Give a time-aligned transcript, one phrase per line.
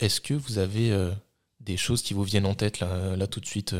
[0.00, 0.94] Est-ce que vous avez
[1.60, 3.74] des choses qui vous viennent en tête là, là tout de suite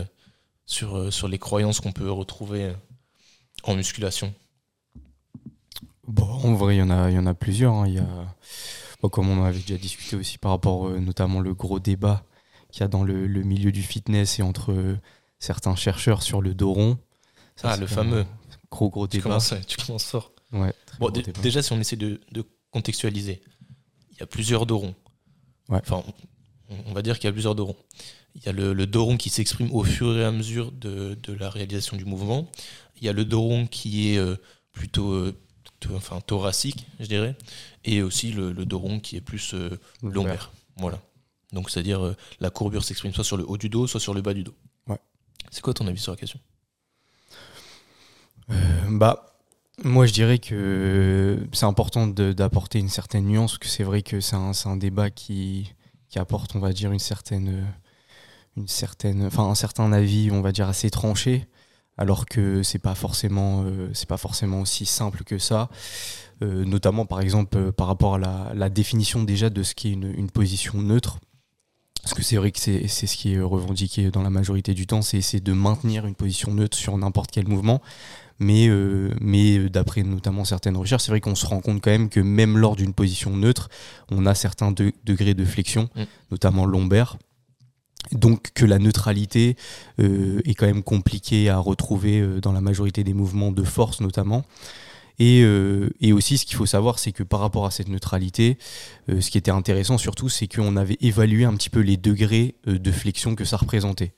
[0.64, 2.72] sur, sur les croyances qu'on peut retrouver
[3.62, 4.34] en musculation?
[6.06, 7.74] Bon, en vrai, il y en a, il y en a plusieurs.
[7.74, 7.88] Hein.
[7.88, 8.36] Y a,
[9.08, 12.24] comme on avait déjà discuté aussi par rapport notamment le gros débat
[12.70, 14.96] qu'il y a dans le, milieu du fitness et entre
[15.38, 16.98] certains chercheurs sur le dos rond.
[17.62, 18.26] ah, le fameux.
[18.70, 19.20] Gros, gros débat.
[19.20, 20.32] Tu commences, tu commences fort.
[20.52, 21.10] Ouais, bon,
[21.42, 22.20] déjà, si on essaie de,
[22.70, 23.40] contextualiser,
[24.12, 24.94] il y a plusieurs dos ronds.
[25.68, 25.78] Ouais.
[25.78, 26.02] Enfin,
[26.86, 27.76] on, va dire qu'il y a plusieurs dos ronds.
[28.34, 31.96] Il y a le, rond qui s'exprime au fur et à mesure de, la réalisation
[31.96, 32.50] du mouvement.
[32.96, 34.36] Il y a le dos rond qui est euh,
[34.72, 35.34] plutôt euh,
[35.92, 37.36] enfin, thoracique, je dirais.
[37.84, 40.52] Et aussi le, rond qui est plus euh, lombaire.
[40.76, 41.00] Voilà.
[41.52, 44.34] Donc, c'est-à-dire la courbure s'exprime soit sur le haut du dos, soit sur le bas
[44.34, 44.54] du dos.
[44.86, 44.98] Ouais.
[45.50, 46.38] C'est quoi ton avis sur la question?
[48.88, 49.35] Bah
[49.84, 54.36] moi, je dirais que c'est important d'apporter une certaine nuance, que c'est vrai que c'est
[54.36, 55.74] un, un, débat qui,
[56.08, 57.66] qui, apporte, on va dire, une certaine,
[58.56, 61.46] une certaine, enfin, un certain avis, on va dire, assez tranché,
[61.98, 65.68] alors que c'est pas forcément, euh, pas forcément aussi simple que ça.
[66.42, 69.90] Euh, notamment, par exemple, euh, par rapport à la, la, définition déjà de ce qu'est
[69.90, 71.18] une, une position neutre.
[72.02, 75.02] Parce que c'est vrai que c'est ce qui est revendiqué dans la majorité du temps,
[75.02, 77.82] c'est essayer de maintenir une position neutre sur n'importe quel mouvement
[78.38, 82.08] mais, euh, mais d'après notamment certaines recherches, c'est vrai qu'on se rend compte quand même
[82.08, 83.68] que même lors d'une position neutre,
[84.10, 86.02] on a certains degrés de flexion, mm.
[86.30, 87.16] notamment lombaire.
[88.12, 89.56] Donc que la neutralité
[89.98, 94.00] euh, est quand même compliquée à retrouver euh, dans la majorité des mouvements de force
[94.00, 94.44] notamment.
[95.18, 95.40] Et,
[96.02, 98.58] et, aussi, ce qu'il faut savoir, c'est que par rapport à cette neutralité,
[99.08, 102.92] ce qui était intéressant surtout, c'est qu'on avait évalué un petit peu les degrés de
[102.92, 104.12] flexion que ça représentait.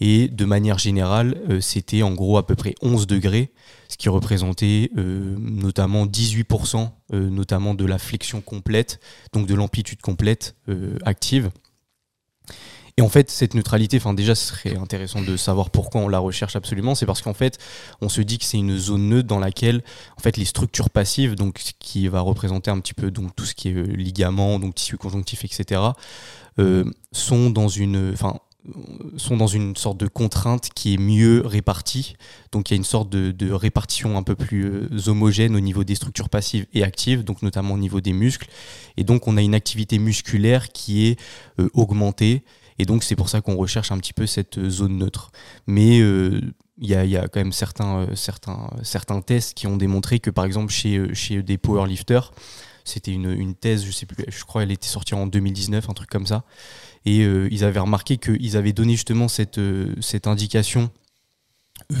[0.00, 3.52] Et de manière générale, euh, c'était en gros à peu près 11 degrés,
[3.88, 9.00] ce qui représentait euh, notamment 18%, euh, notamment de la flexion complète,
[9.32, 10.56] donc de l'amplitude complète
[11.04, 11.50] active.
[12.96, 16.18] Et en fait, cette neutralité, enfin déjà, ce serait intéressant de savoir pourquoi on la
[16.18, 16.96] recherche absolument.
[16.96, 17.58] C'est parce qu'en fait,
[18.00, 19.84] on se dit que c'est une zone neutre dans laquelle,
[20.16, 23.54] en fait, les structures passives, donc qui va représenter un petit peu donc tout ce
[23.54, 25.80] qui est ligament, donc tissu conjonctif, etc.,
[27.12, 28.40] sont dans une, enfin,
[29.16, 32.16] sont dans une sorte de contrainte qui est mieux répartie.
[32.52, 35.84] Donc il y a une sorte de, répartition un peu plus euh, homogène au niveau
[35.84, 38.48] des structures passives et actives, donc notamment au niveau des muscles.
[38.96, 41.20] Et donc on a une activité musculaire qui est
[41.60, 42.44] euh, augmentée.
[42.78, 45.32] Et donc c'est pour ça qu'on recherche un petit peu cette euh, zone neutre.
[45.66, 46.54] Mais il
[46.88, 51.12] y, a, quand même certains, certains, certains tests qui ont démontré que par exemple chez,
[51.14, 52.32] chez des powerlifters,
[52.84, 55.92] c'était une, une, thèse, je sais plus, je crois elle était sortie en 2019, un
[55.92, 56.44] truc comme ça.
[57.08, 59.94] Et euh, ils avaient remarqué qu'ils avaient donné justement cette, euh,
[60.26, 60.90] indication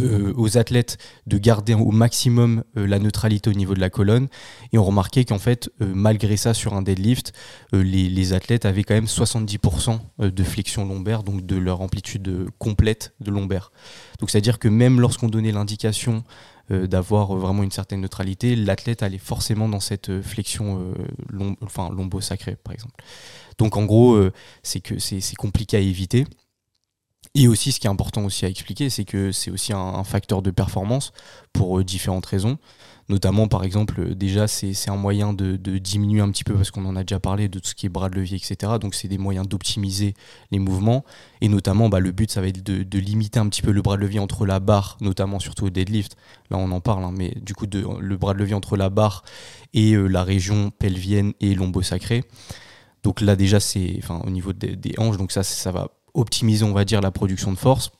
[0.02, 4.28] euh, aux athlètes de garder au maximum la neutralité au niveau de la colonne.
[4.74, 7.32] Et on remarquait qu'en fait, malgré ça, sur un deadlift,
[7.72, 13.14] les, les, athlètes avaient quand même 70% de flexion lombaire, donc de leur amplitude complète
[13.20, 13.72] de lombaire.
[14.20, 16.22] Donc c'est-à-dire que même lorsqu'on donnait l'indication
[16.70, 20.94] d'avoir vraiment une certaine neutralité, l'athlète allait forcément dans cette flexion
[21.62, 23.02] enfin, lombo-sacrée, par exemple.
[23.58, 26.24] Donc en gros, euh, c'est que c'est compliqué à éviter.
[27.34, 30.40] Et aussi, ce qui est important aussi à expliquer, c'est que c'est aussi un, facteur
[30.40, 31.12] de performance
[31.52, 32.58] pour euh, différentes raisons.
[33.08, 36.84] Notamment, par exemple, euh, déjà, c'est un moyen de, diminuer un petit peu, parce qu'on
[36.84, 38.72] en a déjà parlé, de tout ce qui est bras de levier, etc.
[38.80, 40.14] Donc, c'est des moyens d'optimiser
[40.50, 41.04] les mouvements.
[41.40, 43.96] Et notamment, bah, le but, ça va être de, limiter un petit peu le bras
[43.96, 46.16] de levier entre la barre, notamment surtout au deadlift.
[46.50, 48.90] Là, on en parle, hein, mais du coup, de, le bras de levier entre la
[48.90, 49.22] barre
[49.72, 52.24] et la région pelvienne et lombo-sacré.
[53.02, 56.72] Donc là déjà c'est enfin au niveau des, hanches, donc ça ça va optimiser on
[56.72, 57.90] va dire la production de force.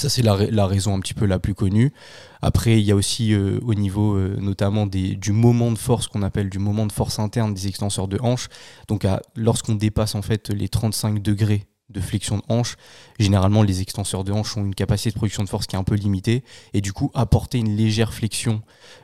[0.00, 1.92] Ça, c'est la, raison un petit peu la plus connue.
[2.40, 6.22] Après, il y a aussi euh, au niveau euh, notamment du moment de force qu'on
[6.22, 8.48] appelle du moment de force interne des extenseurs de hanches.
[8.88, 9.06] Donc,
[9.36, 12.76] lorsqu'on dépasse en fait les 35 degrés de flexion de hanche,
[13.18, 15.84] généralement les extenseurs de hanche ont une capacité de production de force qui est un
[15.84, 18.62] peu limitée et du coup apporter une légère flexion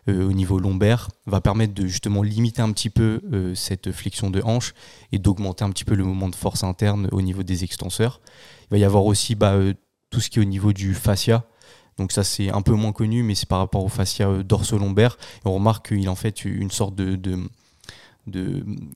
[0.08, 3.20] euh, au niveau lombaire va permettre de justement limiter un petit peu
[3.54, 4.72] cette flexion de hanche
[5.12, 8.22] et d'augmenter un petit peu le moment de force interne au niveau des extenseurs.
[8.62, 9.58] Il va y avoir aussi bah,
[10.16, 11.44] tout ce qui est au niveau du fascia.
[11.98, 15.18] Donc ça c'est un peu moins connu mais c'est par rapport au fascia dorso-lombaire.
[15.44, 17.38] On remarque qu'il en fait une sorte de,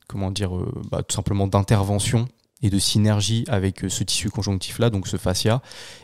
[0.08, 0.50] comment dire
[0.90, 2.26] bah, tout simplement d'intervention
[2.62, 5.61] et de synergie avec euh, ce tissu conjonctif-là, donc ce fascia,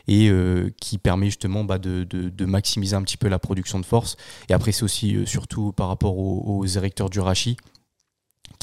[0.07, 4.17] et euh, qui permet justement bah, de, maximiser un petit peu la production de force.
[4.49, 7.57] Et après, c'est aussi euh, surtout par rapport aux, érecteurs du rachis,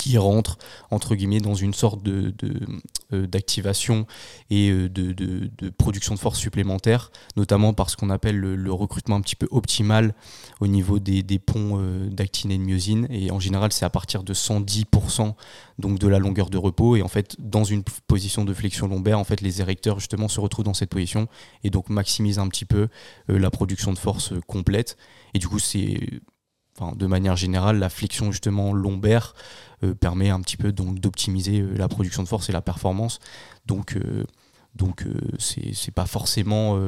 [0.03, 0.57] qui rentre
[0.91, 2.33] entre guillemets dans une sorte de,
[3.13, 4.05] euh, d'activation
[4.49, 9.21] et euh, de, de, production de force supplémentaire, notamment parce qu'on appelle le, recrutement un
[9.21, 10.13] petit peu optimal
[10.59, 13.07] au niveau des, des ponts euh, d'actine et de myosine.
[13.11, 15.35] Et en général, c'est à partir de 110%
[15.79, 16.97] donc de la longueur de repos.
[16.97, 20.41] Et en fait, dans une position de flexion lombaire, en fait, les érecteurs justement se
[20.41, 21.29] retrouvent dans cette position
[21.63, 22.89] et donc maximisent un petit peu
[23.29, 24.97] la production de force complète.
[25.33, 25.97] Et du coup, c'est
[26.77, 29.35] Enfin, de manière générale, la flexion justement lombaire
[29.91, 33.19] permet un petit peu donc d'optimiser euh, la production de force et la performance.
[33.65, 34.23] Donc euh,
[34.75, 35.05] donc
[35.37, 36.81] c'est pas forcément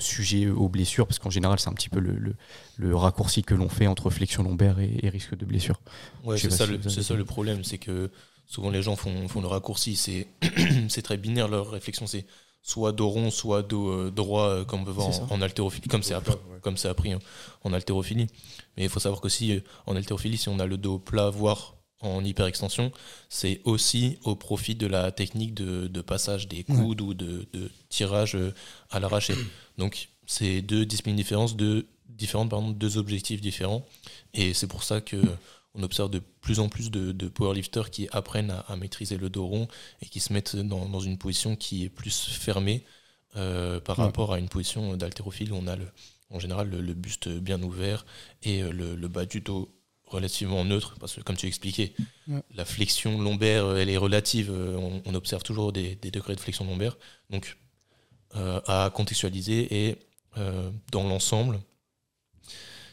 [0.00, 2.34] sujet aux blessures parce qu'en général c'est un petit peu le,
[2.76, 5.80] le, raccourci que l'on fait entre flexion lombaire et, risque de blessure.
[6.24, 8.10] Ouais, c'est ça, ça, le problème, c'est que
[8.46, 10.26] souvent les gens font, font le raccourci, c'est
[11.04, 12.26] très binaire leur réflexion, c'est
[12.62, 16.34] soit dos rond, soit dos droit, comme on peut voir en, haltérophilie, comme c'est appris,
[16.62, 17.14] comme appris
[17.62, 18.26] en haltérophilie.
[18.76, 22.24] Mais il faut savoir qu'aussi en haltérophilie, si on a le dos plat, voire en
[22.24, 22.92] hyperextension,
[23.28, 27.46] c'est aussi au profit de la technique de, passage des coudes ou de,
[27.88, 28.54] tirage euh,
[28.90, 29.34] à l'arraché.
[29.78, 33.84] Donc c'est deux disciplines différentes, deux, différentes pardon, deux objectifs différents.
[34.34, 35.16] Et c'est pour ça que
[35.74, 39.68] on observe de plus en plus de, powerlifters qui apprennent à, maîtriser le dos rond
[40.02, 42.84] et qui se mettent dans, une position qui est plus fermée
[43.36, 45.86] euh, par rapport à une position d'haltérophile où on a le,
[46.30, 48.04] en général le, buste bien ouvert
[48.42, 49.70] et euh, le, le bas du dos
[50.10, 51.94] relativement neutre, parce que comme tu expliquais,
[52.54, 56.64] la flexion lombaire, euh, elle est relative, euh, on, observe toujours des, degrés de flexion
[56.64, 56.98] lombaire,
[57.30, 57.56] donc
[58.36, 59.96] euh, à contextualiser et
[60.92, 61.58] dans l'ensemble,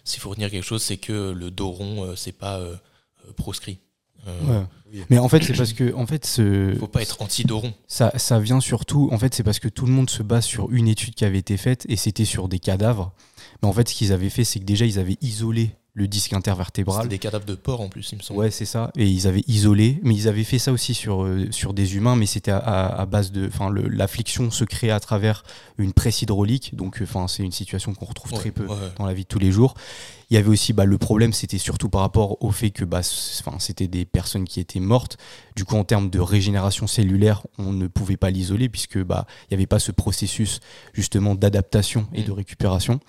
[0.04, 2.60] s'il faut retenir quelque chose, c'est que le dos rond, c'est pas
[3.36, 3.80] proscrit.
[5.10, 7.74] Mais en fait, c'est parce que en fait, ce faut pas être anti-dos rond.
[7.88, 10.72] Ça, ça vient surtout, en fait, c'est parce que tout le monde se base sur
[10.72, 13.14] une étude qui avait été faite et c'était sur des cadavres.
[13.62, 16.34] Mais en fait, ce qu'ils avaient fait, c'est que déjà, ils avaient isolé le disque
[16.34, 17.08] intervertébral.
[17.08, 18.40] Des cadavres de porc en plus, il me semble.
[18.40, 18.92] Ouais, c'est ça.
[18.96, 22.16] Et ils avaient isolé, mais ils avaient fait ça aussi sur, euh, sur des humains,
[22.16, 23.48] mais c'était à, base de.
[23.48, 25.44] Enfin, l'affliction se crée à travers
[25.80, 28.68] une presse hydraulique, donc enfin, c'est une situation qu'on retrouve très peu
[29.00, 29.74] dans la vie de tous les jours.
[30.30, 33.02] Il y avait aussi bah, le problème, c'était surtout par rapport au fait que bah,
[33.02, 35.18] c'était des personnes qui étaient mortes.
[35.56, 39.54] Du coup, en termes de régénération cellulaire, on ne pouvait pas l'isoler puisque bah, il
[39.54, 40.60] n'y avait pas ce processus
[40.94, 42.36] justement d'adaptation et de mm.
[42.36, 43.00] récupération.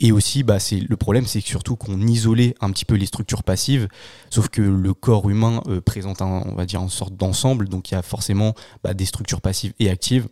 [0.00, 3.42] Et aussi, bah, c'est le problème, c'est surtout qu'on isolait un petit peu les structures
[3.42, 3.88] passives,
[4.28, 7.90] sauf que le corps humain euh, présente un, on va dire, une sorte d'ensemble, donc
[7.90, 8.54] il y a forcément
[8.84, 10.28] bah, des structures passives et actives.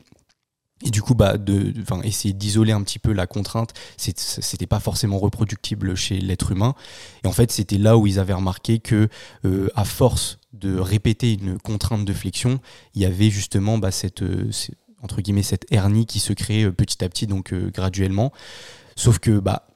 [0.85, 1.37] Et du coup, bah,
[2.03, 6.75] essayer d'isoler un petit peu la contrainte, c'était pas forcément reproductible chez l'être humain.
[7.23, 9.09] Et en fait, c'était là où ils avaient remarqué que,
[9.47, 12.61] euh, à force de répéter une contrainte de flexion,
[12.95, 14.51] il y avait justement cette, euh,
[15.01, 18.31] entre guillemets, cette hernie qui se créait petit à petit, donc graduellement.
[18.97, 19.67] Sauf que bah,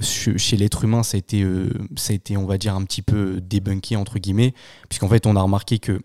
[0.00, 3.02] chez l'être humain, ça a, été, euh, ça a été, on va dire, un petit
[3.02, 4.54] peu débunké, entre guillemets,
[4.88, 6.00] puisqu'en fait, on a remarqué que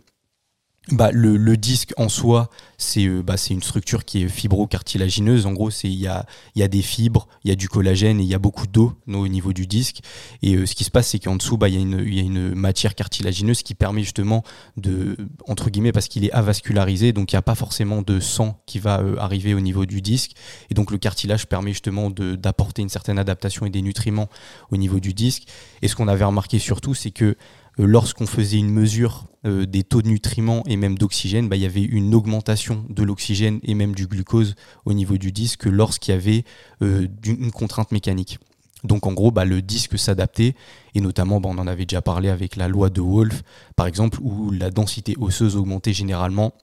[0.92, 5.46] bah, le, disque en soi, c'est euh, bah, une structure qui est fibro-cartilagineuse.
[5.46, 6.26] En gros, il y a,
[6.56, 8.94] y a des fibres, il y a du collagène et il y a beaucoup d'eau
[9.08, 10.02] au niveau du disque.
[10.42, 12.54] Et euh, ce qui se passe, c'est qu'en dessous, bah, il y, y, a une
[12.54, 14.44] matière cartilagineuse qui permet justement
[14.76, 15.16] de,
[15.48, 18.80] entre guillemets, parce qu'il est avascularisé, donc il n'y a pas forcément de sang qui
[18.80, 20.32] va euh, arriver au niveau du disque.
[20.70, 24.28] Et donc le cartilage permet justement d'apporter une certaine adaptation et des nutriments
[24.70, 25.44] au niveau du disque.
[25.82, 27.38] Et ce qu'on avait remarqué surtout, c'est que
[27.78, 31.66] lorsqu'on faisait une mesure euh, des taux de nutriments et même d'oxygène, bah, il y
[31.66, 34.56] avait une augmentation de l'oxygène et même du glucose
[34.86, 36.44] au niveau du disque lorsqu'il y avait
[36.82, 38.40] euh, une contrainte mécanique.
[38.84, 40.56] Donc en gros, bah, le disque s'adaptait,
[40.94, 43.44] et notamment, bah, on en avait déjà parlé avec la loi de Wolff,
[43.76, 46.54] par exemple, où la densité osseuse augmentait généralement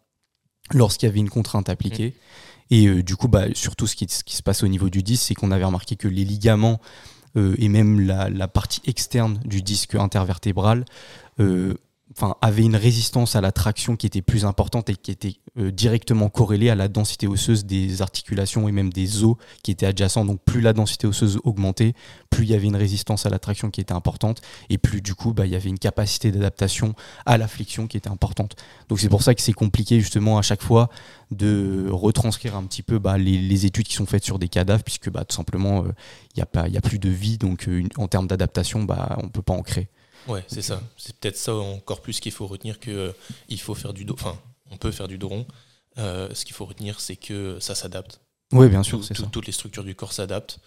[0.73, 2.09] lorsqu'il y avait une contrainte appliquée.
[2.09, 2.75] Mmh.
[2.75, 5.35] Et du coup, surtout ce qui, ce qui, se passe au niveau du disque, c'est
[5.35, 6.85] qu'on avait remarqué que les ligaments euh,
[7.37, 10.85] et même la, partie externe du disque intervertébral
[11.39, 11.75] euh,
[12.21, 15.71] enfin, avait une résistance à la traction qui était plus importante et qui était euh,
[15.71, 20.25] directement corrélée à la densité osseuse des articulations et même des os qui étaient adjacents.
[20.25, 21.95] Donc plus la densité osseuse augmentait,
[22.29, 25.15] plus il y avait une résistance à la traction qui était importante et plus du
[25.15, 28.57] coup bah, il y avait une capacité d'adaptation à la flexion qui était importante.
[28.89, 30.91] Donc c'est pour ça que c'est compliqué justement à chaque fois
[31.31, 35.11] de retranscrire un petit peu bah, les, études qui sont faites sur des cadavres puisque
[35.11, 35.93] bah, tout simplement euh,
[36.37, 39.31] il n'y a, a plus de vie donc euh, en termes d'adaptation bah, on ne
[39.31, 39.89] peut pas en créer.
[40.29, 40.83] Ouais, c'est ça.
[40.97, 43.13] C'est peut-être ça encore plus qu'il faut retenir que euh,
[43.49, 44.15] il faut faire du dos.
[44.15, 44.39] Enfin,
[44.71, 45.47] on peut faire du dos rond.
[45.99, 48.21] Euh, ce qu'il faut retenir, c'est que ça s'adapte.
[48.53, 49.27] Oui, bien sûr, c'est ça.
[49.31, 50.59] Toutes les structures du corps s'adaptent.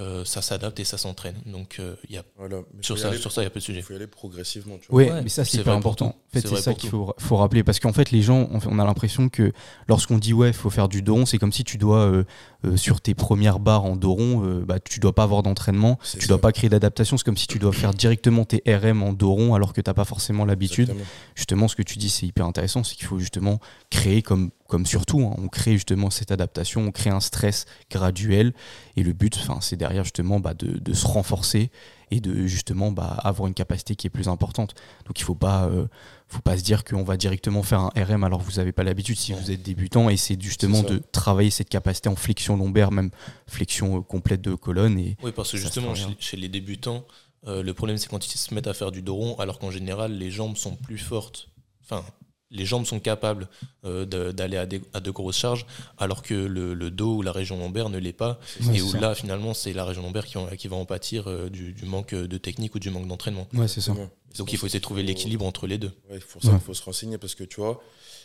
[0.00, 1.36] Euh, ça s'adapte et ça s'entraîne.
[1.46, 2.58] Donc, euh, il y a, Voilà.
[2.82, 3.80] Sur, y ça, aller- sur ça, il n'y a pas de sujet.
[3.80, 4.76] Il faut y aller progressivement.
[4.78, 5.02] Tu vois.
[5.02, 6.06] Oui, Ouais, mais ça c'est hyper important.
[6.06, 7.64] En fait, C'est ça qu'il faut, faut rappeler.
[7.64, 9.52] Parce qu'en fait, les gens, on, on a l'impression que
[9.88, 12.24] lorsqu'on dit ouais, il faut faire du dos rond, c'est comme si tu dois, euh,
[12.64, 15.98] euh, sur tes premières barres en dos rond, euh, bah, tu dois pas avoir d'entraînement,
[16.12, 16.26] tu ça.
[16.28, 17.16] dois pas créer d'adaptation.
[17.16, 19.94] C'est comme si tu dois faire directement tes RM en dos rond alors que t'as
[19.94, 20.94] pas forcément l'habitude.
[21.34, 22.84] Justement, ce que tu dis, c'est hyper intéressant.
[22.84, 23.58] C'est qu'il faut justement
[23.90, 28.52] créer, comme, comme surtout, hein, on crée justement cette adaptation, on crée un stress graduel.
[28.96, 31.70] Et le but, c'est derrière justement bah, de, de se renforcer
[32.10, 34.74] et de justement bah, avoir une capacité qui est plus importante.
[35.06, 35.86] Donc il faut pas, euh,
[36.28, 38.82] faut pas se dire qu'on va directement faire un RM alors que vous n'avez pas
[38.84, 40.10] l'habitude si vous êtes débutant.
[40.10, 43.10] Et c'est justement de travailler cette capacité en flexion lombaire, même
[43.46, 44.98] flexion euh, complète de colonne.
[44.98, 47.06] Et Oui, parce que justement, chez, les débutants,
[47.46, 49.70] euh, le problème, c'est quand ils se mettent à faire du dos rond, alors qu'en
[49.70, 51.48] général, les jambes sont plus fortes.
[51.82, 52.04] Enfin,
[52.50, 53.48] les jambes sont capables
[53.84, 54.66] euh, d'aller à,
[55.00, 55.66] de grosses charges,
[55.98, 58.40] alors que le, le dos ou la région lombaire ne l'est pas.
[58.62, 59.00] Ouais, et où ça.
[59.00, 61.84] là, finalement, c'est la région lombaire qui, en- qui va en pâtir euh, du, du
[61.84, 63.46] manque de technique ou du manque d'entraînement.
[63.54, 63.94] ouais, c'est ça.
[64.36, 65.90] Donc il faut essayer de trouver l'équilibre entre les deux.
[66.10, 66.54] Ouais, pour ça Ouais.
[66.54, 67.82] qu'il faut se renseigner parce que tu vois,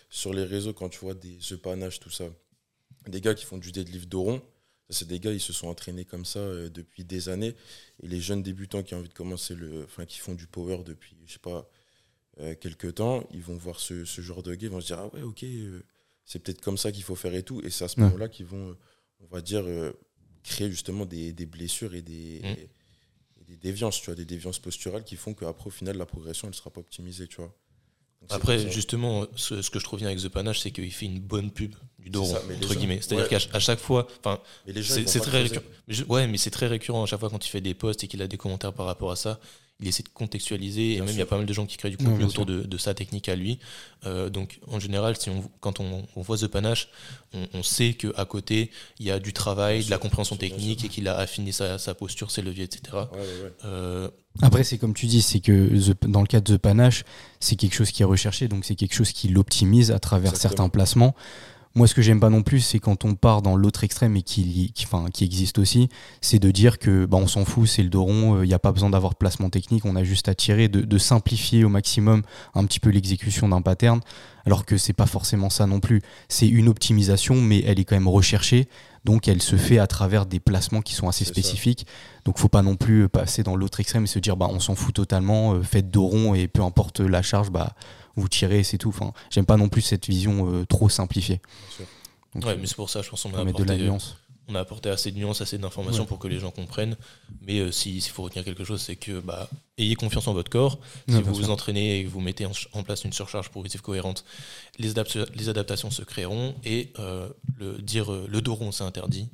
[0.10, 2.26] sur les réseaux, quand tu vois des œufs panache, tout ça,
[3.08, 4.42] des gars qui font du deadlift de rond,
[4.90, 7.56] c'est des gars, ils se sont entraînés comme ça euh, depuis des années.
[8.04, 9.84] Et les jeunes débutants qui ont envie de commencer le.
[9.86, 11.68] Enfin, qui font du power depuis, je sais pas,
[12.40, 15.00] euh, quelques temps, ils vont voir ce, ce genre de gars, ils vont se dire,
[15.00, 15.82] ah ouais, ok, euh,
[16.26, 17.62] c'est peut-être comme ça qu'il faut faire et tout.
[17.64, 18.04] Et c'est à ce Ouais.
[18.06, 18.78] moment-là qu'ils vont, euh,
[19.22, 19.92] on va dire, euh,
[20.44, 22.40] créer justement des, des blessures et des.
[22.44, 22.46] Mm.
[23.42, 26.48] et des déviances, tu vois, des déviances posturales qui font qu'après, au final, la progression,
[26.48, 27.54] elle sera pas optimisée, tu vois.
[28.22, 31.08] Donc, Après, justement, ce, ce que je trouve bien avec The Panache, c'est qu'il fait
[31.08, 33.00] une bonne pub du dos rond, entre gens- guillemets.
[33.02, 33.38] C'est-à-dire ouais.
[33.50, 35.66] qu'à chaque fois, enfin, Mais les gens, c'est très récurrent.
[36.08, 38.22] Ouais, mais c'est très récurrent à chaque fois quand il fait des posts et qu'il
[38.22, 39.42] a des commentaires par rapport à ça.
[39.80, 41.90] Il essaie de contextualiser et même il y a pas mal de gens qui créent
[41.90, 43.60] du contenu autour de, de sa technique à lui.
[44.06, 46.88] Euh, donc en général, si on, quand on, on voit The Panache,
[47.34, 50.86] on, on sait qu'à côté, il y a du travail, Bien de la compréhension technique
[50.86, 52.82] et qu'il a affiné sa, sa posture, ses leviers, etc.
[52.94, 53.52] Ouais, ouais, ouais.
[53.66, 54.10] Euh,
[54.42, 57.04] Après, c'est comme tu dis, c'est que The- dans le cas de The Panache,
[57.42, 60.50] c'est quelque chose qui est recherché, donc c'est quelque chose qui l'optimise à travers Exactement.
[60.52, 61.16] certains placements.
[61.76, 64.22] Moi, ce que j'aime pas non plus, c'est quand on part dans l'autre extrême et
[64.22, 65.90] qui, qui, enfin, qui existe aussi,
[66.22, 68.60] c'est de dire que bah, on s'en fout, c'est le dos rond, il n'y a
[68.60, 71.70] pas besoin d'avoir de placement technique, on a juste à tirer, de, de simplifier au
[71.70, 72.22] maximum
[72.54, 74.02] un petit peu l'exécution d'un pattern,
[74.46, 76.04] alors que c'est pas forcément ça non plus.
[76.30, 78.68] C'est une optimisation, mais elle est quand même recherchée,
[79.04, 81.32] donc elle se fait à travers des placements qui sont assez ça.
[81.32, 81.88] spécifiques.
[82.24, 84.76] Donc faut pas non plus passer dans l'autre extrême et se dire bah on s'en
[84.76, 87.74] fout totalement, euh, faites dos rond et peu importe la charge, bah
[88.16, 88.90] vous tirez, c'est tout.
[88.90, 91.42] Enfin, j'aime pas non plus cette vision euh, trop simplifiée.
[92.36, 93.80] Donc, ouais, euh, mais c'est pour ça, je pense qu'on a faut mettre de apporté,
[93.82, 94.18] la nuance.
[94.48, 96.08] on a apporté assez de nuances, assez d'informations Ouais.
[96.08, 96.96] pour que les gens comprennent.
[97.42, 100.50] Mais euh, si- s'il faut retenir quelque chose, c'est que bah, ayez confiance en votre
[100.50, 100.80] corps.
[101.08, 101.52] Si vous vous sûr.
[101.52, 104.26] entraînez et que vous mettez en, en place une surcharge progressive cohérente,
[104.80, 106.56] les, adapta- les adaptations se créeront.
[106.66, 109.30] Et euh, le dire euh, le dos rond, c'est interdit,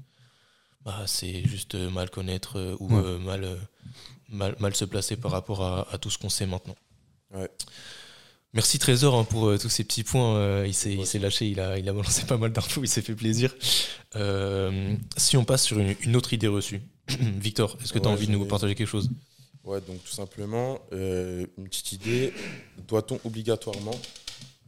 [0.85, 3.01] bah, c'est juste euh, mal connaître euh, ou Ouais.
[3.03, 3.55] euh, mal, euh,
[4.29, 6.75] mal, mal se placer par rapport à, à tout ce qu'on sait maintenant.
[8.53, 10.35] Merci Trésor hein, pour euh, tous ces petits points.
[10.37, 11.19] euh, il s'est Ouais.
[11.19, 13.53] lâché, il a, il a balancé pas mal d'infos, il s'est fait plaisir.
[14.15, 18.11] Euh, si on passe sur une, une autre idée reçue, Victor, est-ce que tu as
[18.11, 19.09] envie de nous partager quelque chose?
[19.63, 22.33] Ouais, donc tout simplement, une petite idée.
[22.87, 23.99] Doit-on obligatoirement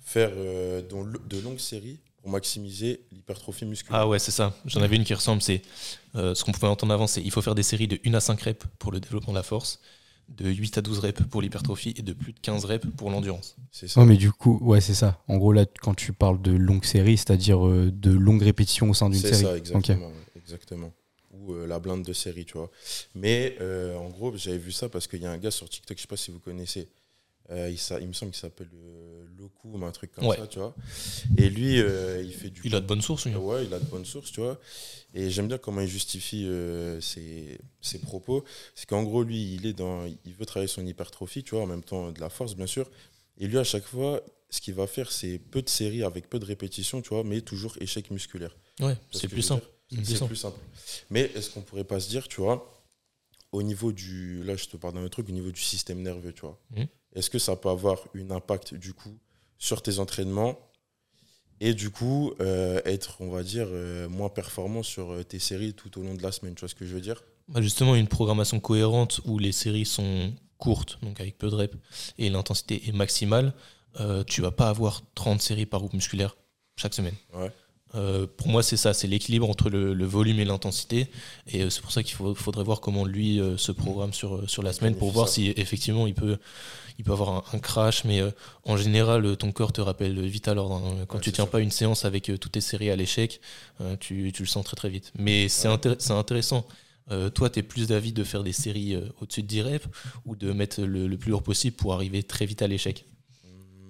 [0.04, 4.02] faire de longues séries pour maximiser l'hypertrophie musculaire?
[4.02, 4.54] Ah ouais, c'est ça.
[4.66, 5.42] J'en avais une qui ressemble.
[5.42, 5.64] C'est
[6.16, 8.20] euh, ce qu'on pouvait entendre avant, c'est il faut faire des séries de 1 à
[8.20, 9.80] 5 reps pour le développement de la force,
[10.30, 13.56] de 8 à 12 reps pour l'hypertrophie et de plus de 15 reps pour l'endurance.
[13.72, 14.00] C'est ça.
[14.00, 15.22] Ouais, mais du coup, ouais, c'est ça.
[15.28, 18.94] En gros, là, quand tu parles de longue série, c'est-à-dire euh, de longues répétitions au
[18.94, 19.62] sein d'une C'est série.
[19.66, 19.92] ça, Ok.
[20.36, 20.94] exactement.
[21.34, 22.70] Ou euh, la blinde de série, tu vois.
[23.16, 25.98] Mais euh, en gros, j'avais vu ça parce qu'il y a un gars sur TikTok,
[25.98, 26.88] je sais pas si vous connaissez.
[27.50, 30.38] Euh, il, me semble qu'il s'appelle euh, Loku ou un truc comme Ouais.
[30.38, 30.74] ça, tu vois.
[31.38, 32.62] Et lui, euh, il fait du.
[32.63, 33.34] Il a de bonnes sources, lui.
[33.34, 33.40] hein.
[33.40, 34.58] Ouais, il a de bonnes sources, tu vois.
[35.13, 38.46] Et j'aime bien comment il justifie euh, ses, ses propos.
[38.75, 41.68] C'est qu'en gros, lui, il est dans, il veut travailler son hypertrophie, tu vois, en
[41.68, 42.89] même temps de la force, bien sûr.
[43.38, 46.39] Et lui, à chaque fois, ce qu'il va faire, c'est peu de séries avec peu
[46.39, 48.56] de répétitions, tu vois, mais toujours échec musculaire.
[48.80, 49.65] Ouais, c'est plus simple.
[50.03, 50.60] C'est plus simple.
[51.10, 52.82] Mais est-ce qu'on pourrait pas se dire, tu vois,
[53.51, 54.44] au niveau du.
[54.44, 56.60] Là, je te parle d'un autre truc, au niveau du système nerveux, tu vois.
[56.75, 56.88] Mhm.
[57.13, 59.18] Est-ce que ça peut avoir un impact, du coup,
[59.58, 60.58] sur tes entraînements
[61.62, 65.74] et du coup, euh, être, on va dire, euh, moins performant sur euh, tes séries
[65.75, 67.24] tout au long de la semaine, tu vois ce que je veux dire?
[67.48, 71.77] Bah, justement, une programmation cohérente où les séries sont courtes, donc avec peu de reps,
[72.18, 73.53] et l'intensité est maximale,
[74.00, 76.36] euh, tu vas pas avoir 30 séries par groupe musculaire
[76.77, 77.15] chaque semaine.
[77.34, 77.51] Ouais.
[77.94, 81.08] Euh, pour moi, c'est ça, c'est l'équilibre entre le, le volume et l'intensité.
[81.48, 84.48] Et euh, c'est pour ça qu'il faudrait voir comment lui euh, se programme sur, euh,
[84.48, 85.34] sur la semaine pour voir ça.
[85.36, 86.38] si effectivement il peut,
[87.00, 88.06] il peut avoir un, un crash.
[88.06, 88.32] Mais euh,
[88.66, 90.76] en général, ton corps te rappelle vite à l'ordre.
[90.76, 91.06] hein.
[91.08, 91.52] Quand Ouais, tu tiens ça.
[91.52, 93.42] pas une séance avec toutes tes séries à l'échec,
[94.00, 95.12] tu, tu le sens très très vite.
[95.18, 95.76] Mais c'est Ouais.
[95.76, 96.66] intér- c'est intéressant
[97.36, 99.86] toi, tu es plus d'avis de faire des séries au-dessus de 10 reps
[100.26, 103.04] ou de mettre le, le plus lourd possible pour arriver très vite à l'échec?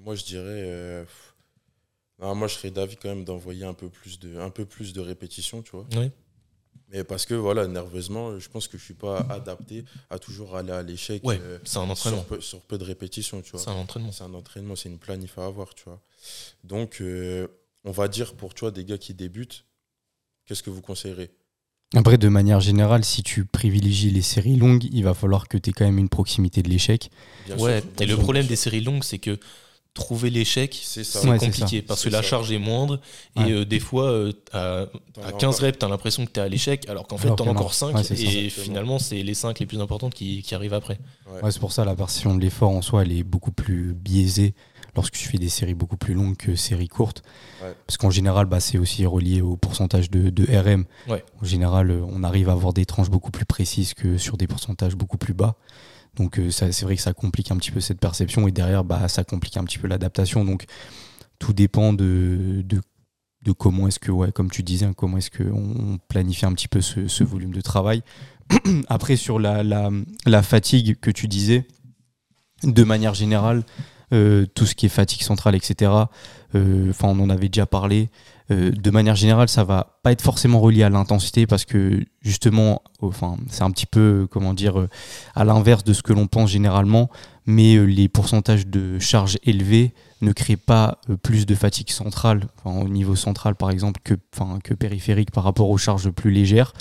[0.04, 1.06] Moi, je dirais.
[2.22, 4.94] Non, moi, je serais d'avis quand même d'envoyer un peu plus de, un peu plus
[4.94, 5.86] de répétitions, tu vois.
[5.98, 6.12] Oui.
[6.94, 10.74] Mais parce que, voilà, nerveusement, je pense que je suis pas adapté à toujours aller
[10.74, 12.24] à l'échec Ouais, euh, c'est un sur, entraînement.
[12.24, 13.62] peu, sur peu de répétitions, tu vois.
[13.62, 14.12] C'est un entraînement.
[14.12, 16.02] C'est un entraînement, c'est une planif à avoir, tu vois.
[16.66, 17.48] Donc, euh,
[17.86, 19.66] on va dire pour toi, des gars qui débutent,
[20.46, 21.32] qu'est-ce que vous conseillerez?
[21.96, 25.70] Après, de manière générale, si tu privilégies les séries longues, il va falloir que tu
[25.70, 27.10] aies quand même une proximité de l'échec.
[27.46, 29.38] Bien Ouais, sûr, et le problème des séries longues, c'est que
[29.94, 31.86] trouver l'échec, C'est Ouais, compliqué ça.
[31.88, 33.00] parce que la charge est moindre
[33.38, 36.26] et euh, des fois, euh, à, T'en à as 15 encore- reps, tu as l'impression
[36.26, 38.16] que tu es à l'échec alors qu'en fait, tu en as encore 5 Ouais, c'est
[38.16, 38.24] ça.
[38.24, 38.64] et Exactement.
[38.64, 40.98] finalement, c'est les 5 les plus importantes qui, qui arrivent après.
[41.30, 41.42] Ouais.
[41.44, 44.54] Ouais, c'est pour ça la version de l'effort en soi, elle est beaucoup plus biaisée
[44.96, 47.22] lorsque tu fais des séries beaucoup plus longues que séries courtes.
[47.62, 47.74] Ouais.
[47.86, 50.86] Parce qu'en général, bah, c'est aussi relié au pourcentage de, de RM.
[51.10, 51.24] Ouais.
[51.42, 54.96] En général, on arrive à avoir des tranches beaucoup plus précises que sur des pourcentages
[54.96, 55.56] beaucoup plus bas.
[56.16, 59.08] Donc euh, c'est vrai que ça complique un petit peu cette perception et derrière, bah,
[59.08, 60.44] ça complique un petit peu l'adaptation.
[60.44, 60.66] Donc
[61.40, 65.98] tout dépend de, de, comment est-ce que, ouais, comme tu disais, hein, comment est-ce qu'on
[66.08, 68.04] planifie un petit peu ce, volume de travail.
[68.88, 71.66] Après, sur la, la, fatigue que tu disais,
[72.64, 73.64] de manière générale,
[74.14, 75.92] euh, tout ce qui est fatigue centrale, etc.,
[76.54, 78.10] euh, on en avait déjà parlé.
[78.52, 82.82] Euh, de manière générale, ça va pas être forcément relié à l'intensité parce que justement,
[83.02, 84.90] enfin, c'est un petit peu, comment dire, euh,
[85.36, 87.10] à l'inverse de ce que l'on pense généralement,
[87.46, 92.88] mais euh, les pourcentages de charge élevés ne créent pas plus de fatigue centrale, au
[92.88, 96.74] niveau central par exemple, que périphérique par rapport aux charges plus légères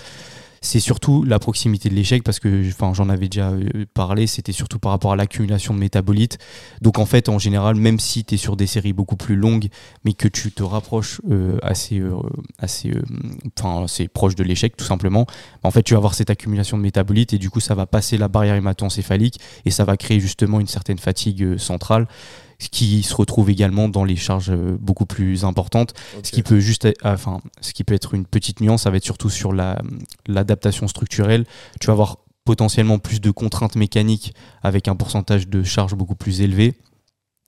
[0.63, 4.53] c'est surtout la proximité de l'échec parce que enfin, j'en avais déjà euh, parlé, c'était
[4.53, 6.39] surtout par rapport à l'accumulation de métabolites.
[6.83, 9.69] Donc en fait, en général, même si tu es sur des séries beaucoup plus longues,
[10.05, 12.15] mais que tu te rapproches euh, assez, euh,
[12.59, 12.93] assez,
[13.63, 15.27] assez proche de l'échec tout simplement,
[15.63, 18.19] en fait tu vas avoir cette accumulation de métabolites et du coup ça va passer
[18.19, 22.07] la barrière hémato-encéphalique et ça va créer justement une certaine fatigue centrale
[22.61, 25.95] ce qui se retrouve également dans les charges euh, beaucoup plus importantes.
[26.23, 28.91] Ce qui peut juste être- ah, enfin ce qui peut être une petite nuance ça
[28.91, 29.81] va être surtout sur la
[30.27, 31.45] l'adaptation structurelle.
[31.81, 36.41] Tu vas avoir potentiellement plus de contraintes mécaniques avec un pourcentage de charge beaucoup plus
[36.41, 36.75] élevé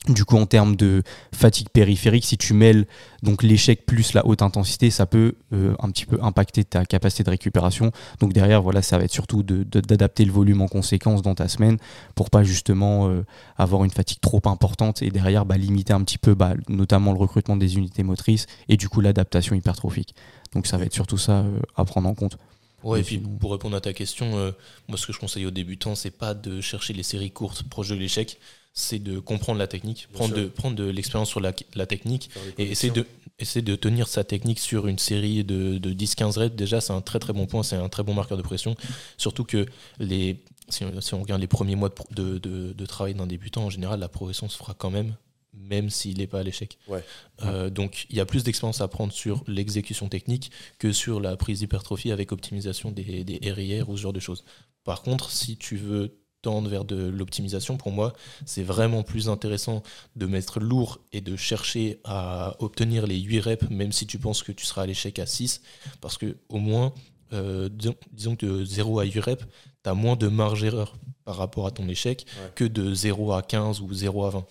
[0.09, 2.87] du coup en termes de fatigue périphérique si tu mêles
[3.23, 7.23] donc l'échec plus la haute intensité ça peut euh, un petit peu impacter ta capacité
[7.23, 10.66] de récupération donc derrière voilà ça va être surtout de- de- d'adapter le volume en
[10.66, 11.76] conséquence dans ta semaine
[12.16, 13.25] pour pas justement euh,
[13.56, 17.19] avoir une fatigue trop importante et derrière bah, limiter un petit peu bah, notamment le
[17.19, 20.17] recrutement des unités motrices et du coup l'adaptation hypertrophique.
[20.52, 22.38] Donc ça va être surtout ça euh, à prendre en compte.
[22.82, 24.52] Ouais, et puis pour répondre à ta question,
[24.88, 27.91] moi ce que je conseille aux débutants, c'est pas de chercher les séries courtes proches
[27.91, 28.41] de l'échec,
[28.75, 30.45] c'est de comprendre la technique, Bien prendre sûr.
[30.45, 33.06] de, prendre de l'expérience sur la, la technique et essayer de,
[33.39, 36.56] essayer de tenir sa technique sur une série de, de 10-15 reps.
[36.56, 38.75] Déjà, c'est un très très bon point, c'est un très bon marqueur de pression.
[39.19, 39.67] Surtout que
[39.99, 43.65] les, si, on, si on regarde les premiers mois de, de- de travail d'un débutant,
[43.65, 45.17] en général, la progression se fera quand même,
[45.52, 46.78] même s'il n'est pas à l'échec.
[46.89, 47.04] Ouais.
[47.45, 51.37] Euh, donc il y a plus d'expérience à prendre sur l'exécution technique que sur la
[51.37, 54.45] prise d'hypertrophie avec optimisation des, des RIR ou ce genre de choses.
[54.85, 58.13] Par contre, si tu veux tendre vers de l'optimisation, pour moi,
[58.45, 59.83] c'est vraiment plus intéressant
[60.17, 64.43] de mettre lourd et de chercher à obtenir les 8 reps, même si tu penses
[64.43, 65.63] que tu seras à l'échec à 6,
[66.00, 66.93] parce que au moins,
[67.33, 69.45] euh, disons, disons que de 0 à 8 reps,
[69.85, 72.50] tu as moins de marge d'erreur par rapport à ton échec Ouais.
[72.57, 74.47] que de 0 à 15 ou 0 à 20.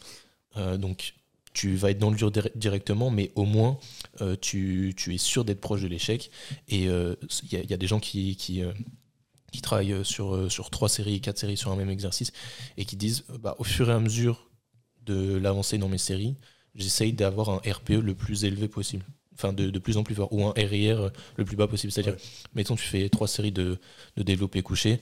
[0.58, 1.14] Euh, donc
[1.54, 3.78] tu vas être dans le dur dir- directement, mais au moins
[4.22, 6.32] euh, tu, tu es sûr d'être proche de l'échec.
[6.70, 8.64] Et il y, a- il y a des gens qui, qui,
[9.52, 12.32] qui travaillent sur, euh, sur trois séries, quatre séries sur un même exercice,
[12.78, 14.50] et qui disent euh, bah, au fur et à mesure
[15.06, 16.38] de l'avancée dans mes séries,
[16.76, 19.06] j'essaye d'avoir un RPE le plus élevé possible.
[19.34, 21.92] Enfin, de, de plus en plus fort, ou un RIR le plus bas possible.
[21.92, 22.20] C'est-à-dire, Ouais.
[22.54, 23.80] mettons, tu fais trois séries de,
[24.18, 25.00] de développé couché.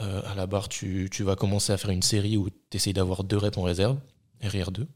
[0.00, 2.92] euh, à la barre, tu, tu vas commencer à faire une série où tu essayes
[2.94, 3.98] d'avoir deux reps en réserve,
[4.42, 4.86] RIR2.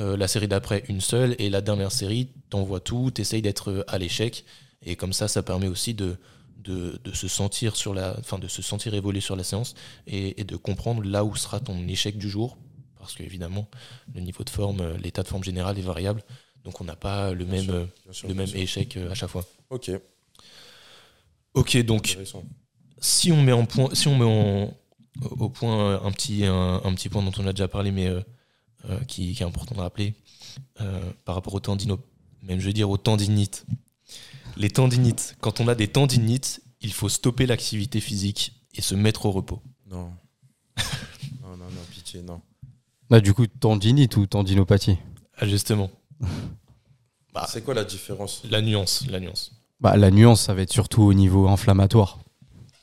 [0.00, 1.34] Euh, la série d'après, une seule.
[1.38, 4.44] Et la dernière série, t'envoies tout, t'essayes d'être euh, à l'échec.
[4.82, 6.16] Et comme ça, ça permet aussi de,
[6.58, 9.74] de, de se sentir sur la, enfin, de se sentir évoluer sur la séance
[10.06, 12.56] et, et de comprendre là où sera ton échec du jour.
[12.98, 13.68] Parce qu'évidemment,
[14.14, 16.22] le niveau de forme, euh, l'état de forme général est variable.
[16.64, 18.58] Donc on n'a pas le Bien même, sûr, euh, sûr, le même sûr.
[18.58, 19.44] échec euh, à chaque fois.
[19.70, 19.90] Ok,
[21.54, 22.16] Ok, donc
[23.00, 24.74] si on met en point, si on met en-
[25.30, 28.20] au point un petit, un, un petit point dont on a déjà parlé, mais euh,
[28.88, 30.14] euh, qui, qui est important de rappeler,
[30.80, 32.08] euh, par rapport aux tendinopathies,
[32.42, 33.64] même je veux dire aux tendinites.
[34.58, 39.26] Les tendinites, quand on a des tendinites, il faut stopper l'activité physique et se mettre
[39.26, 39.62] au repos.
[39.90, 40.10] Non.
[41.42, 42.40] non, non, non, pitié, non.
[43.08, 44.98] Bah, du coup, tendinite ou tendinopathie
[45.36, 45.90] Ah, justement.
[47.34, 48.42] Bah, C'est quoi la différence?
[48.50, 49.52] la nuance, la nuance.
[49.80, 52.18] bah, La nuance, ça va être surtout au niveau inflammatoire.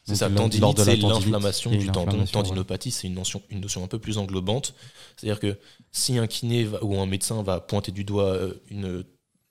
[0.08, 2.20] C'est ça, tendinite, c'est l'inflammation du tendon.
[2.20, 2.28] ouais.
[2.28, 4.76] Tendinopathie, c'est une notion, une notion un peu plus englobante.
[5.18, 5.60] C'est-à-dire que
[5.92, 9.04] si un kiné va- ou un médecin va pointer du doigt euh, une.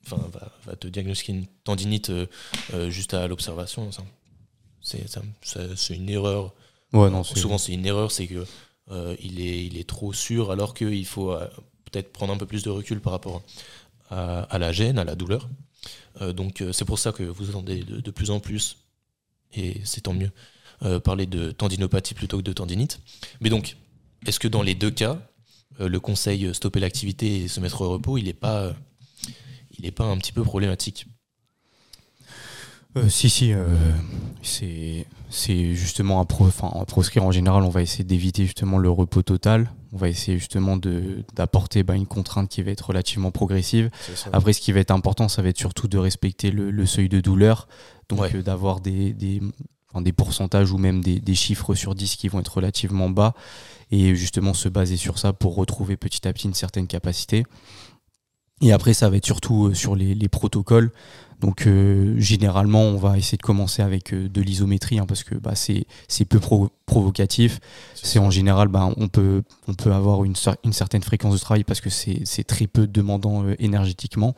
[0.06, 2.26] Enfin, va, va te diagnostiquer une tendinite euh,
[2.74, 4.04] euh, juste à l'observation, ça-
[4.82, 6.52] c'est ça- ça- c'est une erreur.
[6.92, 8.44] Ouais, non, c'est- Souvent, c'est une erreur, c'est que
[8.90, 11.46] euh, il, est, il est trop sûr, alors qu'il faut euh,
[11.90, 13.42] peut-être prendre un peu plus de recul par rapport
[14.10, 15.48] à, à la gêne, à la douleur.
[16.34, 18.76] Donc, c'est pour ça que vous entendez de, de plus en plus,
[19.54, 20.30] et c'est tant mieux,
[21.00, 23.00] parler de tendinopathie plutôt que de tendinite.
[23.40, 23.76] Mais donc,
[24.26, 25.18] est-ce que dans les deux cas,
[25.80, 28.74] le conseil stopper l'activité et se mettre au repos, il n'est pas,
[29.84, 31.06] il est pas un petit peu problématique
[32.96, 33.66] Euh, si, si, euh,
[35.28, 38.88] c'est justement à, pro, enfin, à proscrire en général, on va essayer d'éviter justement le
[38.88, 39.70] repos total.
[39.92, 40.76] On va essayer justement
[41.34, 43.90] d'apporter bah, une contrainte qui va être relativement progressive.
[44.32, 47.08] Après, ce qui va être important, ça va être surtout de respecter le, le seuil
[47.08, 47.66] de douleur,
[48.08, 48.36] donc Ouais.
[48.36, 49.40] euh, d'avoir des, des,
[49.90, 53.34] enfin, des pourcentages ou même des, des chiffres sur 10 qui vont être relativement bas,
[53.90, 57.44] et justement se baser sur ça pour retrouver petit à petit une certaine capacité.
[58.60, 60.92] Et après, ça va être surtout euh, sur les, les protocoles.
[61.40, 65.34] Donc, euh, généralement, on va essayer de commencer avec euh, de l'isométrie, hein, parce que
[65.34, 67.58] bah, c'est c'est peu pro- provocatif.
[67.94, 71.38] C'est en général, ben, on, peut, on peut avoir une, cer- une certaine fréquence de
[71.38, 74.34] travail parce que c'est c'est très peu demandant euh, énergétiquement.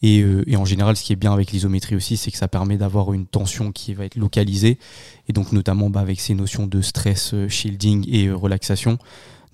[0.00, 2.76] Et, et en général, ce qui est bien avec l'isométrie aussi, c'est que ça permet
[2.76, 4.78] d'avoir une tension qui va être localisée.
[5.26, 8.98] Et donc, notamment bah, avec ces notions de stress shielding et relaxation.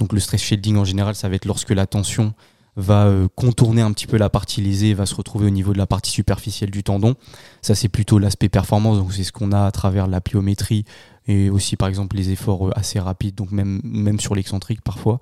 [0.00, 2.34] Donc, le stress shielding, en général, ça va être lorsque la tension
[2.76, 5.78] va euh, contourner un petit peu la partie lésée, va se retrouver au niveau de
[5.78, 7.14] la partie superficielle du tendon.
[7.62, 8.98] Ça, c'est plutôt l'aspect performance.
[8.98, 10.84] Donc, c'est ce qu'on a à travers la pliométrie
[11.26, 15.20] et aussi par exemple les efforts euh, assez rapides, donc même, même sur l'excentrique parfois.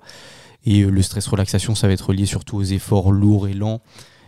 [0.65, 3.81] Et euh, le stress relaxation, ça va être lié surtout aux efforts lourds et lents,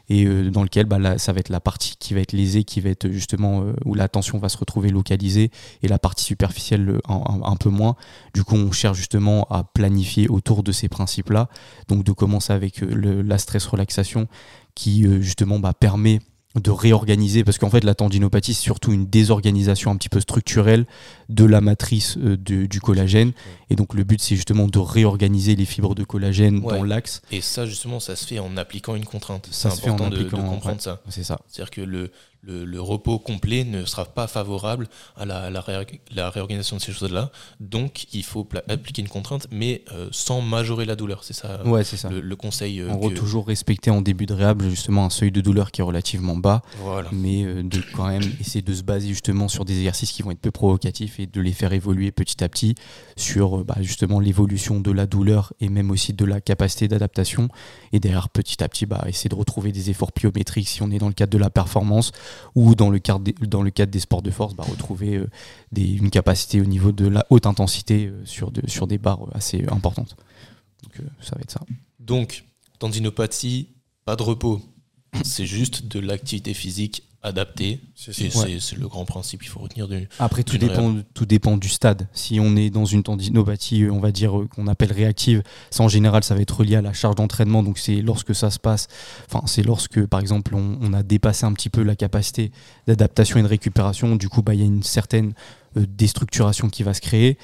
[0.10, 2.82] et euh, dans lequel bah, ça va être la partie qui va être lésée, qui
[2.82, 6.90] va être justement euh, où la tension va se retrouver localisée, et la partie superficielle
[6.90, 7.96] euh, un, peu moins.
[8.34, 11.50] Du coup, on cherche justement à planifier autour de ces principes-là,
[11.88, 14.28] donc de commencer avec la stress relaxation
[14.76, 16.20] qui justement bah, permet
[16.56, 20.86] de réorganiser, parce qu'en fait la tendinopathie c'est surtout une désorganisation un petit peu structurelle
[21.30, 23.34] de la matrice euh, de- du collagène,
[23.70, 26.78] et donc le but c'est justement de réorganiser les fibres de collagène Ouais.
[26.78, 29.48] dans l'axe, Et ça, justement, ça se fait en appliquant une contrainte.
[29.52, 30.76] Ça C'est se fait en important de, comprendre ouais.
[30.80, 31.02] ça.
[31.10, 31.40] c'est ça.
[31.48, 32.12] C'est-à-dire que le,
[32.46, 36.82] le, le repos complet ne sera pas favorable à la, la, ré- la réorganisation de
[36.82, 37.32] ces choses-là.
[37.60, 41.24] Donc, il faut appliquer une contrainte, mais euh, sans majorer la douleur.
[41.24, 42.10] C'est ça, Ouais, c'est ça.
[42.10, 42.80] le, le conseil.
[42.82, 45.72] euh, En gros, que- toujours respecter en début de réhab justement un seuil de douleur
[45.72, 47.10] qui est relativement bas, Voilà.
[47.12, 50.32] mais euh, de quand même essayer de se baser justement sur des exercices qui vont
[50.32, 52.76] être peu provocatifs et de les faire évoluer petit à petit
[53.18, 57.50] sur euh, bah, justement l'évolution de la douleur et même aussi de la capacité d'adaptation.
[57.94, 61.00] Et derrière, petit à petit, bah, essayer de retrouver des efforts pliométriques si on est
[61.00, 62.12] dans le cadre de la performance
[62.56, 65.28] ou dans le cadre des, dans le cadre des sports de force, bah, retrouver euh,
[65.76, 70.16] une capacité au niveau de la haute intensité euh, sur, sur des barres assez importantes.
[70.84, 71.62] Donc euh, ça va être ça.
[72.00, 72.46] Donc,
[72.80, 73.70] tendinopathie,
[74.06, 74.62] pas de repos.
[75.24, 77.80] C'est juste de l'activité physique adaptée.
[77.96, 80.08] C'est le grand principe qu'il faut retenir du.
[80.20, 82.08] Après, tout dépend, tout dépend du stade.
[82.14, 85.88] Si on est dans une tendinopathie, on va dire, euh, qu'on appelle réactive, ça en
[85.88, 87.64] général, ça va être relié à la charge d'entraînement.
[87.64, 88.88] Donc, c'est lorsque ça se passe,
[89.28, 92.52] enfin, c'est lorsque, par exemple, on, on a dépassé un petit peu la capacité
[92.88, 94.16] d'adaptation et de récupération.
[94.16, 95.34] Du coup, bah, il y a une certaine
[95.78, 97.38] euh, déstructuration qui va se créer.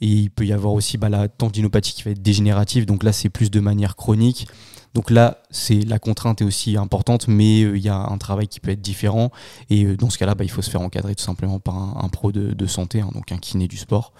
[0.00, 2.86] Et il peut y avoir aussi bah, la tendinopathie qui va être dégénérative.
[2.86, 4.46] Donc là, c'est plus de manière chronique.
[4.94, 8.48] Donc là, c'est la contrainte est aussi importante, mais euh, il y a un travail
[8.48, 9.30] qui peut être différent.
[9.70, 12.08] Et euh, dans ce cas-là, bah, il faut se faire encadrer tout simplement par un,
[12.08, 14.12] pro de, santé, hein, donc un kiné du sport.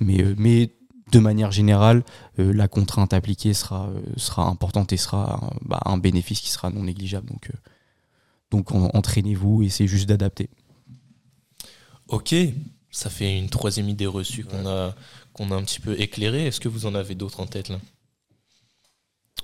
[0.00, 0.66] Mais, euh,
[1.12, 2.02] de manière générale,
[2.36, 3.88] la contrainte appliquée sera,
[4.38, 7.28] importante et sera bah, un bénéfice qui sera non négligeable.
[7.28, 7.52] Donc,
[8.50, 10.50] donc en- entraînez-vous et c'est juste d'adapter.
[12.08, 12.34] Ok,
[12.90, 14.94] ça fait une troisième idée reçue qu'on a,
[15.32, 16.46] qu'on a un petit peu éclairée.
[16.46, 17.78] Est-ce que vous en avez d'autres en tête là?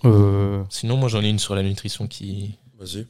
[0.05, 2.57] Euh, Sinon, moi j'en ai une sur la nutrition qui.
[2.78, 3.07] Vas-y.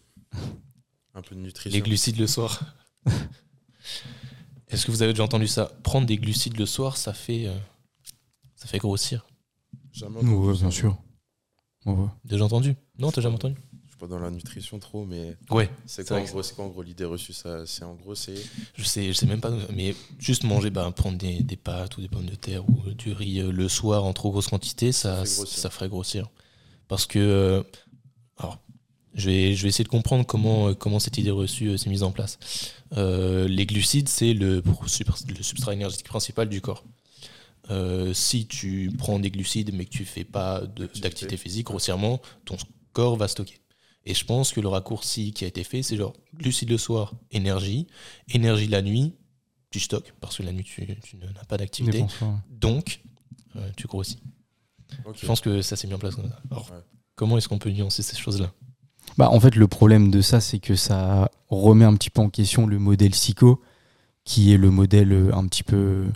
[1.14, 1.76] Un peu de nutrition.
[1.76, 2.60] Les glucides le soir.
[4.68, 5.70] Est-ce que vous avez déjà entendu ça?
[5.82, 7.58] Prendre des glucides le soir, ça fait, euh,
[8.56, 9.26] ça fait grossir.
[9.92, 10.96] Jamais entendu bien sûr.
[11.84, 12.06] Ouais.
[12.24, 12.74] Déjà entendu?
[12.98, 13.56] Non, t'as jamais entendu?
[14.02, 15.70] Pas dans la nutrition trop, mais Ouais.
[15.86, 18.34] c'est quoi, en gros, quoi en gros l'idée reçue ça, C'est en gros, c'est.
[18.74, 22.00] Je sais, je sais même pas, mais juste manger, bah, prendre des, des pâtes ou
[22.00, 25.24] des pommes de terre ou du riz euh, le soir en trop grosse quantité, ça,
[25.24, 26.28] Ça ferait grossir.
[26.88, 27.62] Parce que, euh,
[28.38, 28.58] alors,
[29.14, 32.02] je vais, je vais essayer de comprendre comment, euh, comment cette idée reçue s'est mise
[32.02, 32.38] en place.
[32.96, 34.62] Euh, les glucides, c'est le,
[35.40, 36.84] substrat énergétique principal du corps.
[37.70, 40.62] Euh, si tu prends des glucides mais que tu fais pas
[41.00, 42.56] d'activité physique, grossièrement, ton
[42.92, 43.61] corps va stocker.
[44.04, 47.14] Et je pense que le raccourci qui a été fait, c'est genre glucides le soir,
[47.30, 47.86] énergie,
[48.32, 49.14] énergie la nuit,
[49.70, 52.04] tu stockes parce que la nuit, tu, tu n'as pas d'activité.
[52.50, 53.00] Donc,
[53.56, 54.18] euh, tu grossis.
[55.04, 55.16] Ok.
[55.20, 56.40] Je pense que ça s'est mis en place comme ça.
[56.50, 56.78] Alors, Ouais.
[57.14, 58.52] comment est-ce qu'on peut nuancer ces choses-là?
[59.18, 62.28] Bah, en fait, le problème de ça, c'est que ça remet un petit peu en
[62.30, 63.62] question le modèle psycho,
[64.24, 66.06] qui est le modèle euh, un petit peu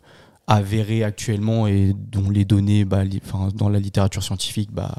[0.47, 4.95] avéré actuellement et dont les données bah, li- enfin, dans la littérature scientifique bah,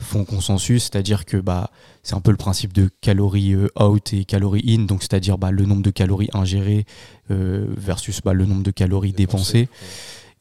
[0.00, 1.70] font consensus, c'est-à-dire que bah,
[2.02, 5.50] c'est un peu le principe de calories euh, out et calories in, donc c'est-à-dire bah,
[5.50, 6.86] le nombre de calories ingérées
[7.30, 9.68] euh, versus bah, le nombre de calories dépensées.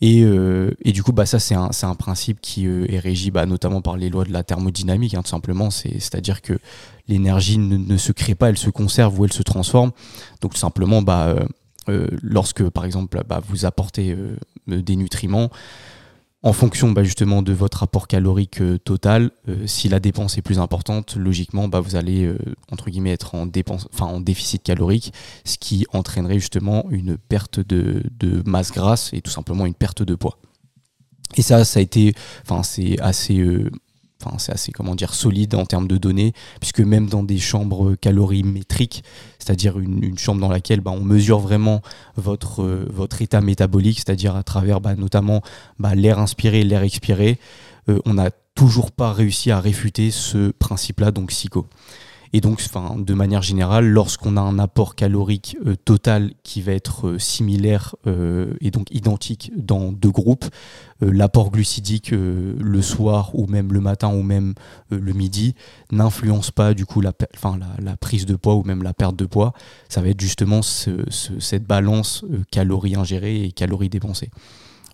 [0.01, 3.31] Et, euh, et du coup, bah, ça, c'est un, un principe qui euh, est régi
[3.31, 5.69] bah, notamment par les lois de la thermodynamique, hein, tout simplement.
[5.71, 6.57] C'est- C'est-à-dire que
[7.09, 9.91] l'énergie ne, ne se crée pas, elle se conserve ou elle se transforme.
[10.39, 11.35] Donc, tout simplement, bah,
[11.89, 14.15] euh, lorsque, par exemple, bah, vous apportez
[14.67, 15.49] des nutriments,
[16.41, 20.41] en fonction bah, justement de votre rapport calorique euh, total, euh, si la dépense est
[20.41, 22.37] plus importante, logiquement, bah, vous allez euh,
[22.71, 28.03] entre guillemets être en dépense, en déficit calorique, ce qui entraînerait justement une perte de,
[28.17, 30.39] de masse grasse et tout simplement une perte de poids.
[31.35, 33.69] Et ça, ça a été, enfin c'est assez, euh,
[34.37, 39.03] c'est assez comment solide en termes de données, puisque même dans des chambres calorimétriques,
[39.37, 41.81] c'est-à-dire une, chambre dans laquelle bah, on mesure vraiment
[42.17, 45.41] votre euh, votre état métabolique, c'est-à-dire à travers bah, notamment
[45.79, 47.39] bah, l'air inspiré, l'air expiré,
[47.87, 51.65] euh, on n'a toujours pas réussi à réfuter ce principe-là, donc psycho.
[52.31, 56.73] Et donc, enfin, de manière générale, lorsqu'on a un apport calorique euh, total qui va
[56.73, 60.45] être euh, similaire euh, et donc identique dans deux groupes,
[61.01, 64.53] l'apport glucidique le soir ou même le matin ou même
[64.89, 65.55] le midi
[65.93, 67.13] n'influence pas du coup la,
[68.01, 69.53] prise de poids ou même la perte de poids.
[69.87, 74.29] Ça va être justement ce- ce- cette balance calories ingérées et calories dépensées.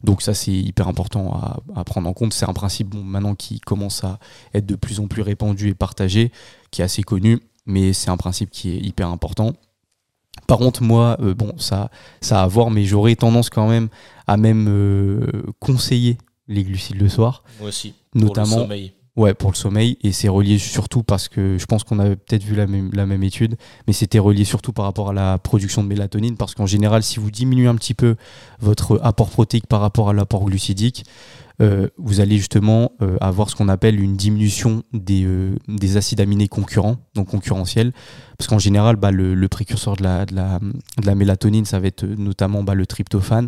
[0.06, 2.34] Donc ça c'est hyper important à, à prendre en compte.
[2.34, 4.20] C'est un principe bon, maintenant qui commence à
[4.54, 6.32] être de plus en plus répandu et partagé,
[6.72, 9.54] qui est assez connu, mais c'est un principe qui est hyper important.
[10.48, 11.90] Par contre, moi, euh, bon, ça,
[12.22, 13.88] ça a à voir, mais j'aurais tendance quand même
[14.28, 17.96] à même euh, conseiller les glucides le soir, Moi aussi.
[18.14, 18.94] Notamment- Pour le sommeil.
[19.16, 22.44] Ouais, pour le sommeil, et c'est relié surtout parce que je pense qu'on avait peut-être
[22.44, 23.56] vu la même, étude,
[23.88, 27.20] mais c'était relié surtout par rapport à la production de mélatonine, parce qu'en général, si
[27.20, 28.16] vous diminuez un petit peu
[28.60, 31.06] votre apport protéique par rapport à l'apport glucidique,
[31.62, 36.20] euh, vous allez justement euh, avoir ce qu'on appelle une diminution des, euh, des acides
[36.20, 37.94] aminés concurrents, donc concurrentiels,
[38.38, 41.88] parce qu'en général, bah, le, précurseur de la, de, la, de la mélatonine, ça va
[41.88, 43.48] être notamment bah, le tryptophane.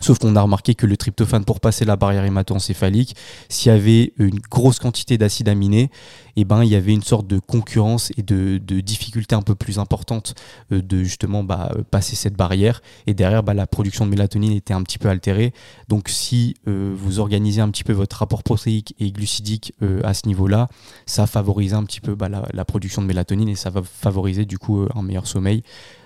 [0.00, 3.14] Sauf qu'on a remarqué que le tryptophane, pour passer la barrière hémato-encéphalique,
[3.48, 5.88] s'il y avait une grosse quantité d'acides aminés,
[6.36, 9.78] eh ben, il y avait une sorte de concurrence et de, difficulté un peu plus
[9.78, 10.34] importante
[10.72, 12.82] euh, de justement bah, passer cette barrière.
[13.06, 15.54] Et derrière, bah, la production de mélatonine était un petit peu altérée.
[15.88, 20.12] Donc si euh, vous organisez un petit peu votre rapport protéique et glucidique euh, à
[20.12, 20.68] ce niveau-là,
[21.06, 24.44] ça favorise un petit peu bah, la, la production de mélatonine et ça va favoriser
[24.44, 25.62] du coup un meilleur sommeil.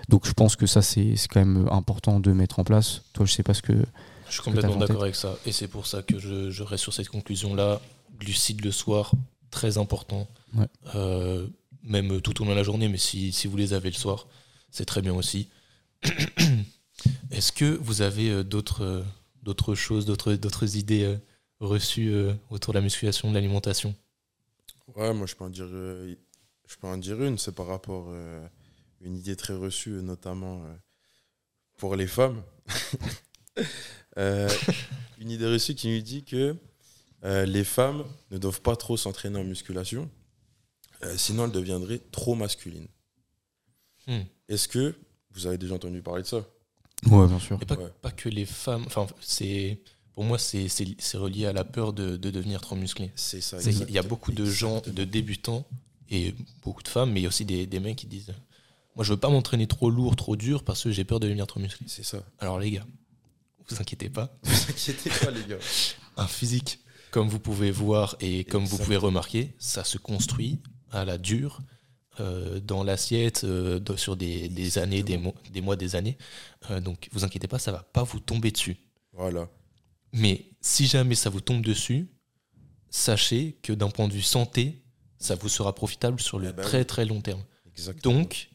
[0.09, 3.03] Donc je pense que ça c'est c'est quand même important de mettre en place.
[3.13, 3.73] Toi je sais pas ce que...
[4.27, 5.37] Je suis complètement d'accord avec ça.
[5.45, 7.79] Et c'est pour ça que je, je reste sur cette conclusion-là.
[8.19, 9.11] Glucides le soir,
[9.49, 10.27] très important.
[10.55, 10.67] Ouais.
[10.95, 11.47] Euh,
[11.83, 14.27] même tout au long de la journée, mais si, si vous les avez le soir,
[14.71, 15.47] c'est très bien aussi.
[17.31, 19.03] Est-ce que vous avez euh, d'autres euh,
[19.41, 21.17] d'autres choses, d'autres d'autres idées
[21.59, 22.13] reçues
[22.49, 23.95] autour de la musculation, de l'alimentation?
[24.95, 25.67] Ouais, moi je peux en dire,
[26.69, 28.47] je peux en dire une, c'est par rapport euh,
[29.01, 30.75] une idée très reçue, notamment euh,
[31.77, 32.41] pour les femmes.
[34.17, 34.49] Euh,
[35.19, 36.55] une idée reçue qui nous dit que
[37.23, 40.09] euh, les femmes ne doivent pas trop s'entraîner en musculation,
[41.03, 42.87] euh, sinon elles deviendraient trop masculines.
[44.07, 44.21] Hmm.
[44.49, 44.95] Est-ce que
[45.31, 46.45] vous avez déjà entendu parler de ça?
[47.05, 47.57] Ouais bien sûr.
[47.61, 47.91] Et pas, Ouais.
[48.01, 48.83] pas que les femmes.
[48.87, 49.79] Enfin, c'est
[50.15, 50.67] pour moi, c'est
[51.15, 53.11] relié à la peur de, de devenir trop musclé.
[53.15, 53.57] C'est ça.
[53.61, 55.65] Il y a beaucoup de gens, de débutants,
[56.09, 58.33] et beaucoup de femmes, mais il y a aussi des, des mecs qui disent
[58.99, 61.47] Moi, je veux pas m'entraîner trop lourd, trop dur, parce que j'ai peur de devenir
[61.47, 61.87] trop musclé.
[61.87, 62.21] C'est ça.
[62.37, 62.85] Alors, les gars,
[63.69, 64.37] vous inquiétez pas.
[64.43, 65.57] Vous inquiétez pas, les gars.
[66.17, 70.59] Un physique, comme vous pouvez voir et comme vous pouvez remarquer, ça se construit
[70.91, 71.61] à la dure,
[72.19, 76.17] euh, dans l'assiette, euh, sur des, des années, des mois, des mois, des années.
[76.69, 78.75] Euh, donc, vous inquiétez pas, ça va pas vous tomber dessus.
[79.13, 79.47] Voilà.
[80.11, 82.09] Mais si jamais ça vous tombe dessus,
[82.89, 84.83] sachez que d'un point de vue santé,
[85.19, 87.45] ça vous sera profitable sur le Eh ben très très long terme.
[87.65, 88.13] Exactement.
[88.13, 88.49] Donc,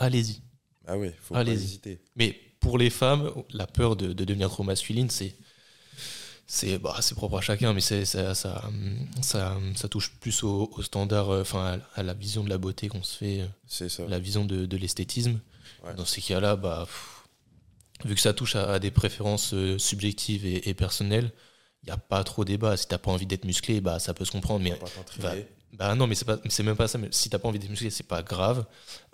[0.00, 0.42] allez-y.
[0.86, 1.54] ah ouais, faut pas allez-y.
[1.54, 2.00] hésiter.
[2.16, 5.36] Mais pour les femmes, la peur de, de devenir trop masculine, c'est
[6.46, 8.68] c'est bah, c'est propre à chacun, mais c'est ça, ça,
[9.22, 12.58] ça, ça touche plus au, au standard, euh, enfin à, à la vision de la
[12.58, 14.04] beauté qu'on se fait, euh, C'est ça.
[14.08, 15.40] la vision de, de l'esthétisme.
[15.84, 15.94] Ouais.
[15.94, 17.24] Dans ces cas-là, bah, pff,
[18.04, 21.32] vu que ça touche à, à des préférences euh, subjectives et, et personnelles,
[21.82, 22.76] il n'y a pas trop débat.
[22.76, 24.60] Si t'as pas envie d'être musclé, bah, ça peut se comprendre.
[24.64, 24.78] Mais
[25.18, 25.34] va.
[25.72, 26.98] Bah non, mais c'est pas, c'est même pas ça.
[26.98, 28.66] Mais si t'as pas envie de muscler, c'est pas grave.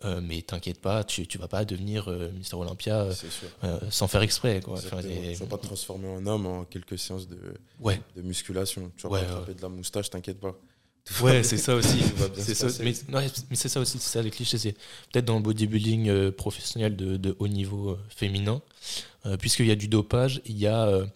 [0.05, 3.49] Euh, mais t'inquiète pas, tu, tu vas pas devenir euh, Mister Olympia euh, C'est sûr.
[3.65, 4.61] euh, sans faire exprès.
[4.61, 4.75] Quoi.
[4.75, 7.39] Enfin, Tu vas pas te transformer en homme en quelques séances de,
[7.81, 8.91] ouais, de musculation.
[8.97, 10.55] Tu vas Ouais, pas attraper de la moustache, t'inquiète pas.
[11.05, 12.03] Tout ouais, c'est ça aussi.
[12.37, 12.93] C'est ça, mais,
[13.55, 14.59] c'est ça aussi, c'est ça les clichés.
[14.59, 14.73] C'est
[15.13, 18.61] peut-être dans le bodybuilding professionnel de, de haut niveau féminin,
[19.39, 21.07] puisqu'il y a du dopage, il y a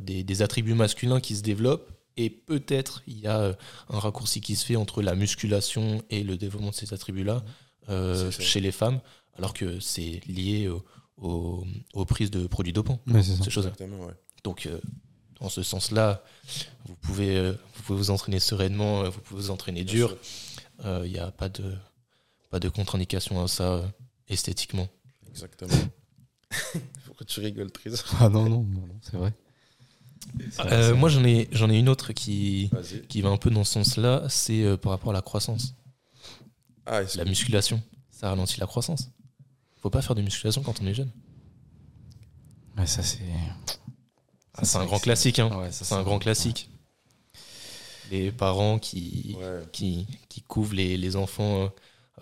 [0.00, 1.90] des, des attributs masculins qui se développent.
[2.16, 3.54] Et peut-être il y a euh,
[3.88, 7.44] un raccourci qui se fait entre la musculation et le développement de ces attributs-là
[7.88, 9.00] euh, chez les femmes,
[9.36, 10.84] alors que c'est lié au-
[11.16, 13.72] au- aux prises de produits dopants, Ouais, ces choses-là.
[13.80, 14.14] Ouais.
[14.44, 14.80] Donc, euh,
[15.40, 16.22] dans ce sens-là,
[16.86, 20.16] vous pouvez, euh, vous pouvez vous entraîner sereinement, vous pouvez vous entraîner Bien dur.
[20.84, 21.74] Il n'y a pas de,
[22.50, 23.86] pas de contre-indication à ça euh,
[24.28, 24.88] esthétiquement.
[25.28, 25.74] Exactement.
[27.06, 29.32] Pourquoi tu rigoles, Trésor Ah non, non, non, non, c'est vrai.
[30.66, 32.70] Euh, moi, j'en ai, j'en ai une autre qui,
[33.08, 35.74] qui va un peu dans ce sens-là, c'est euh, par rapport à la croissance.
[36.86, 39.10] Ah, La musculation, ça ralentit la croissance.
[39.80, 41.10] faut pas faire de musculation quand on est jeune.
[42.76, 43.20] Ouais, ça c'est.
[44.54, 45.38] Ah, c'est un grand que classique.
[45.38, 45.50] Hein.
[45.56, 46.68] Ouais, ça, c'est un grand classique.
[48.10, 49.62] Les parents qui, Ouais.
[49.72, 51.70] qui, qui couvrent les, les enfants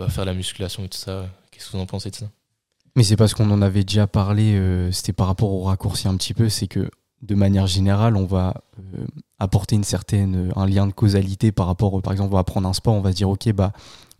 [0.01, 1.29] euh, à faire la musculation et tout ça.
[1.51, 2.31] Qu'est-ce que vous en pensez de ça?
[2.95, 6.17] Mais c'est parce qu'on en avait déjà parlé, euh, c'était par rapport au raccourci un
[6.17, 6.91] petit peu, c'est que
[7.23, 9.07] de manière générale, on va euh,
[9.39, 12.69] apporter une certaine, euh, un lien de causalité par rapport, par exemple, on va prendre
[12.69, 13.73] un sport, on va se dire, ok, bah,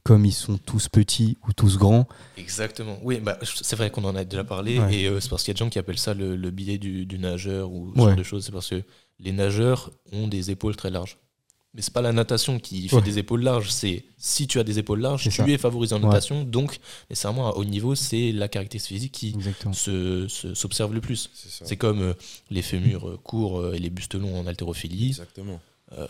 [0.05, 2.99] comme ils sont tous petits ou tous grands, Exactement.
[3.03, 4.79] Oui, bah, c'est vrai qu'on en a déjà parlé.
[4.79, 4.95] Ouais.
[4.95, 6.79] Et euh, c'est parce qu'il y a des gens qui appellent ça le, le biais
[6.79, 8.45] du, du nageur ou ce genre de choses.
[8.45, 8.83] C'est parce que
[9.19, 11.19] les nageurs ont des épaules très larges.
[11.75, 13.03] Mais c'est pas la natation qui fait Ouais.
[13.03, 13.71] des épaules larges.
[13.71, 15.49] C'est si tu as des épaules larges, tu ça.
[15.49, 16.05] es favorisé en Ouais.
[16.07, 16.45] natation.
[16.45, 19.73] Donc, nécessairement, à haut niveau, c'est la caractéristique physique qui exactement.
[19.73, 21.31] se- se- s'observe le plus.
[21.65, 22.15] C'est comme euh,
[22.51, 25.09] les fémurs euh, courts euh, et les bustes longs en haltérophilie.
[25.09, 25.61] Exactement.
[25.99, 26.07] Euh,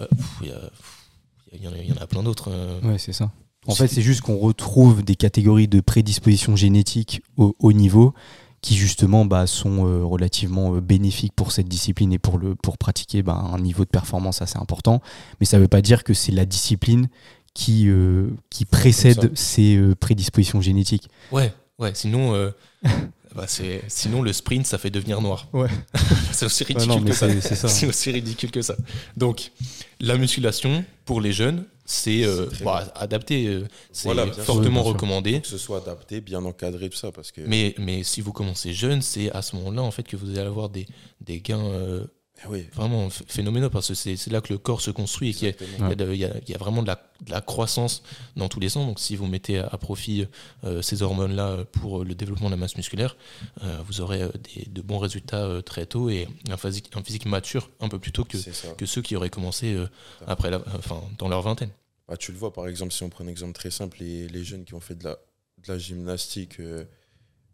[1.55, 2.51] Il y, en a- il y en a plein d'autres.
[2.51, 2.81] euh.
[2.81, 3.31] Ouais, c'est ça.
[3.67, 8.15] En fait, c'est juste qu'on retrouve des catégories de prédisposition génétique au haut niveau
[8.63, 12.79] qui justement bah, sont euh, relativement euh, bénéfiques pour cette discipline et pour, le, pour
[12.79, 15.03] pratiquer bah, un niveau de performance assez important.
[15.41, 17.09] Mais ça ne veut pas dire que c'est la discipline
[17.55, 21.09] qui, euh, qui précède ces euh, prédispositions génétiques.
[21.31, 21.93] Ouais, ouais.
[21.95, 22.51] Sinon, euh,
[23.35, 23.47] bah,
[23.89, 25.49] sinon le sprint, ça fait devenir noir.
[25.53, 25.69] Ouais.
[26.33, 27.29] c'est aussi Ouais, ridicule non, que ça.
[27.69, 28.77] C'est aussi ridicule que ça.
[29.17, 29.53] Donc,
[30.01, 33.47] la musculation pour les jeunes, c'est euh, bah, adapté.
[33.47, 34.93] euh, c'est Voilà, fortement sûr.
[34.93, 35.41] recommandé.
[35.41, 37.11] Que ce soit adapté, bien encadré, tout ça.
[37.13, 37.41] Parce que.
[37.43, 40.47] Mais, mais si vous commencez jeune, c'est à ce moment-là en fait que vous allez
[40.49, 40.87] avoir des,
[41.21, 42.05] des gains euh,
[42.49, 45.49] oui, vraiment ph- phénoménaux parce que c'est là que le corps se construit et qu'il
[45.49, 48.03] y a, y y vraiment de la, de la croissance
[48.37, 48.87] dans tous les sens.
[48.87, 50.27] Donc, si vous mettez à, à profit
[50.65, 53.17] euh, ces hormones-là pour le développement de la masse musculaire,
[53.63, 57.03] euh, vous aurez euh, des, de bons résultats euh, très tôt et un physique, un
[57.03, 58.39] physique mature un peu plus tôt que,
[58.77, 59.87] que ceux qui auraient commencé euh,
[60.27, 61.71] après la, enfin, dans leur vingtaine.
[62.09, 64.45] Bah, tu le vois, par exemple, si on prend un exemple très simple, les, les
[64.45, 65.13] jeunes qui ont fait de la,
[65.59, 66.85] de la gymnastique, euh,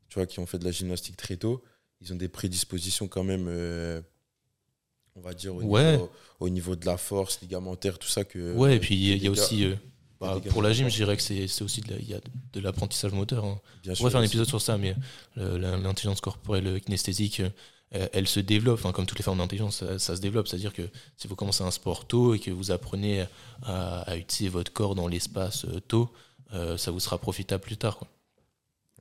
[0.09, 1.62] tu vois, qui ont fait de la gymnastique très tôt,
[2.01, 4.01] ils ont des prédispositions quand même, euh,
[5.18, 5.92] on va dire, au, Ouais.
[5.92, 8.24] niveau, au niveau de la force ligamentaire, tout ça.
[8.24, 9.74] Que, Ouais, et puis il y a- y aussi, euh,
[10.20, 11.94] bah, pour la gym, je dirais que c'est aussi de
[12.54, 13.44] la- l'apprentissage moteur.
[13.44, 13.61] hein.
[13.83, 14.94] Bien On sûr, pourrait faire un épisode sur ça, mais
[15.38, 17.40] euh, l'intelligence corporelle kinesthésique,
[17.94, 20.46] euh, elle se développe, enfin, comme toutes les formes d'intelligence, ça, ça se développe.
[20.48, 20.83] C'est-à-dire que
[21.16, 23.26] si vous commencez un sport tôt et que vous apprenez
[23.62, 26.11] à, à utiliser votre corps dans l'espace tôt,
[26.54, 27.96] euh, ça vous sera profitable plus tard.
[27.98, 28.09] Quoi.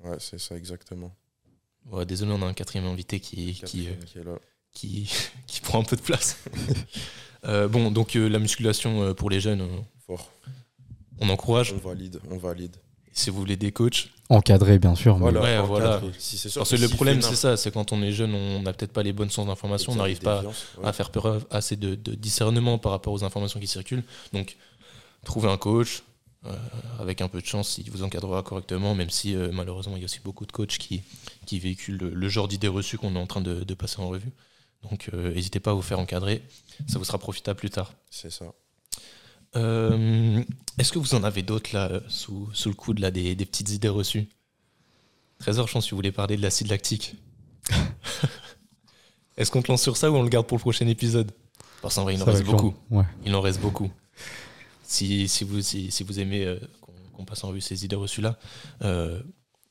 [0.04, 1.14] Ouais, c'est ça, exactement.
[1.92, 4.38] Ouais, désolé, on a un quatrième invité qui, qui, euh, qui est là.
[4.74, 5.10] Qui,
[5.48, 6.38] qui prend un peu de place.
[7.46, 9.68] Euh, bon, donc euh, la musculation euh, pour les jeunes, euh,
[10.06, 10.32] Fort.
[11.20, 11.72] on encourage.
[11.72, 12.76] On valide, on valide.
[13.14, 15.14] Si vous voulez des coachs, Encadré, bien sûr.
[15.16, 15.68] mais- Voilà, Ouais, encadré.
[16.00, 16.02] voilà.
[16.18, 18.64] Si c'est sûr parce que le problème, c'est ça, c'est quand on est jeune, on
[18.64, 20.52] n'a peut-être pas les bonnes sources d'informations, on n'arrive pas ouais.
[20.84, 24.04] à faire preuve assez de, de discernement par rapport aux informations qui circulent.
[24.34, 24.58] Donc,
[25.24, 26.02] trouvez un coach,
[26.48, 26.54] euh,
[27.00, 30.04] avec un peu de chance, il vous encadrera correctement, même si euh, malheureusement, il y
[30.04, 31.04] a aussi beaucoup de coachs qui,
[31.46, 34.10] qui véhiculent le, le genre d'idées reçues qu'on est en train de, de passer en
[34.10, 34.32] revue.
[34.84, 36.44] Donc, euh, n'hésitez pas à vous faire encadrer,
[36.88, 37.94] ça vous sera profitable plus tard.
[38.10, 38.46] C'est ça.
[39.56, 40.44] Euh,
[40.78, 43.72] Est-ce que vous en avez d'autres là, sous, sous le coude, là, des, des petites
[43.72, 44.28] idées reçues?
[45.40, 47.16] Trésor, je pense que vous voulez parler de l'acide lactique.
[49.38, 51.32] Est-ce qu'on te lance sur ça ou on le garde pour le prochain épisode?
[51.82, 52.74] Parce qu'en vrai, il en Ça reste beaucoup.
[52.90, 53.04] Ouais.
[53.26, 53.92] Il en reste beaucoup.
[54.90, 56.58] Si, si, vous, si, si vous aimez euh,
[57.12, 58.40] qu'on passe en revue ces idées reçues-là,
[58.84, 59.22] euh,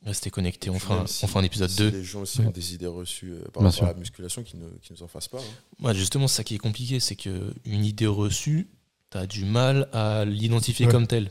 [0.07, 0.71] restez connectés.
[0.71, 1.88] On fera, un- si- on fera un épisode si 2.
[1.90, 3.85] les gens aussi ont des idées reçues euh, par Bien rapport sûr.
[3.85, 5.38] à la musculation, qui ne qui nous en fassent pas.
[5.38, 5.85] hein.
[5.85, 7.53] Ouais, justement, c'est ça qui est compliqué, c'est qu'une
[7.85, 8.69] idée reçue,
[9.11, 10.92] tu as du mal à l'identifier Ouais.
[10.92, 11.31] comme telle.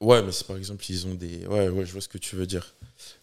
[0.00, 1.46] Ouais, mais c'est par exemple, ils ont des.
[1.46, 2.74] Ouais, ouais, je vois ce que tu veux dire.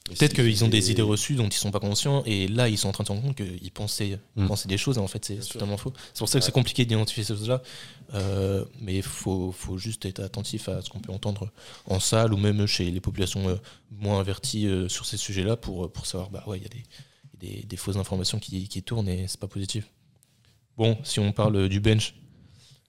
[0.06, 2.88] Peut-être qu'ils ont des idées reçues dont ils sont pas conscients et là ils sont
[2.88, 4.47] en train de se rendre compte qu'ils pensaient, ils Mm.
[4.47, 5.91] pensaient des choses et en fait c'est totalement faux.
[6.14, 7.62] C'est pour ça que c'est compliqué d'identifier ces choses-là.
[8.14, 11.51] Euh, mais il faut, faut juste être attentif à ce qu'on peut entendre
[11.88, 13.56] en salle ou même chez les populations euh,
[13.91, 16.84] moins averties euh, sur ces sujets-là pour, pour savoir bah ouais il y a des,
[17.58, 19.88] des, des fausses informations qui, qui tournent et c'est pas positif.
[20.78, 22.16] Bon, si on parle du bench,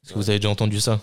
[0.05, 1.01] est-ce que vous avez déjà entendu ça?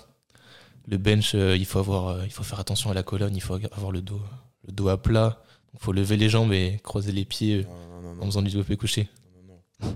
[0.87, 3.41] Le bench, euh, il faut avoir, euh, il faut faire attention à la colonne, il
[3.41, 4.21] faut avoir le dos,
[4.67, 5.41] le dos à plat.
[5.73, 8.25] Il faut lever les jambes et croiser les pieds euh, Non, non, non, en non,
[8.27, 9.09] faisant du développé couché.
[9.47, 9.95] non, non.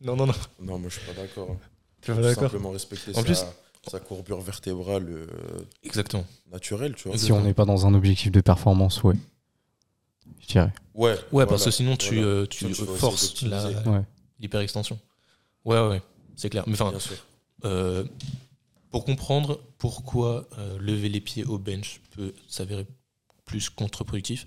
[0.00, 0.34] Non, non, non.
[0.60, 1.48] Non, moi je suis pas d'accord.
[1.52, 1.56] hein.
[2.02, 3.44] Tu es d'accord simplement respecter En sa, plus-
[3.90, 5.26] sa courbure vertébrale euh,
[5.82, 6.26] Exactement.
[6.52, 7.16] naturelle, tu vois.
[7.16, 9.14] Si on n'est pas dans un objectif de performance, ouais.
[10.40, 10.72] Je dirais.
[10.94, 12.28] Ouais, Ouais, voilà, parce que sinon tu, voilà.
[12.28, 13.88] euh, tu Sinon, forces la- d'optimiser.
[13.90, 14.02] Ouais.
[14.40, 14.98] l'hyperextension.
[15.64, 16.02] Ouais, ouais,
[16.36, 16.64] c'est clair.
[16.66, 17.16] Mais enfin, Bien sûr.
[17.64, 18.04] euh,
[18.94, 22.86] pour comprendre pourquoi euh, lever les pieds au bench peut s'avérer
[23.44, 24.46] plus contre-productif,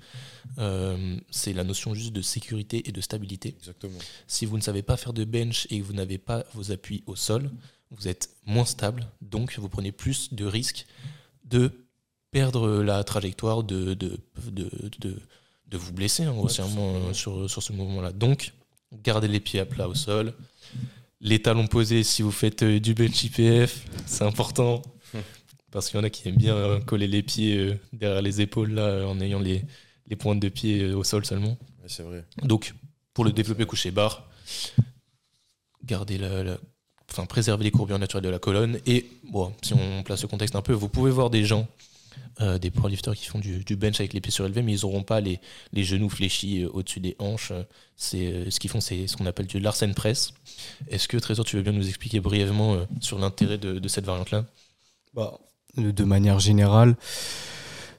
[0.58, 3.50] euh, c'est la notion juste de sécurité et de stabilité.
[3.60, 4.00] Exactement.
[4.26, 7.04] Si vous ne savez pas faire de bench et que vous n'avez pas vos appuis
[7.08, 7.52] au sol,
[7.91, 10.86] vous êtes moins stable, donc vous prenez plus de risques
[11.43, 11.86] de
[12.32, 14.18] perdre la trajectoire, de, de,
[14.50, 14.70] de,
[15.00, 15.20] de,
[15.68, 18.14] de vous blesser hein, grossièrement euh, sur, sur ce mouvement-là.
[18.14, 18.54] Donc,
[19.04, 20.34] gardez les pieds à plat au sol.
[21.20, 24.82] Les talons posés si vous faites euh, du bench IPF, c'est important.
[25.72, 28.39] Parce qu'il y en a qui aiment bien euh, coller les pieds euh, derrière les
[28.41, 29.63] épaules là, en ayant les,
[30.07, 31.57] les pointes de pied au sol seulement.
[31.82, 32.24] Ouais, c'est vrai.
[32.43, 32.74] Donc,
[33.13, 34.30] pour le développer couché barre,
[35.84, 36.57] gardez la, la-
[37.11, 38.80] enfin, préserver les courbures naturelles de la colonne.
[38.86, 41.68] Et bon, si on place le contexte un peu, vous pouvez voir des gens,
[42.39, 45.22] euh, des powerlifters qui font du, bench avec les pieds surélevés, mais ils n'auront pas
[45.22, 45.39] les,
[45.74, 47.51] les genoux fléchis euh, au-dessus des hanches.
[47.95, 50.34] C'est euh, ce qu'ils font, c'est ce qu'on appelle du Larsen press.
[50.89, 54.05] Est-ce que Trésor, tu veux bien nous expliquer brièvement euh, sur l'intérêt de, de cette
[54.05, 54.45] variante-là?
[55.13, 55.39] Bah,
[55.78, 56.95] de manière générale,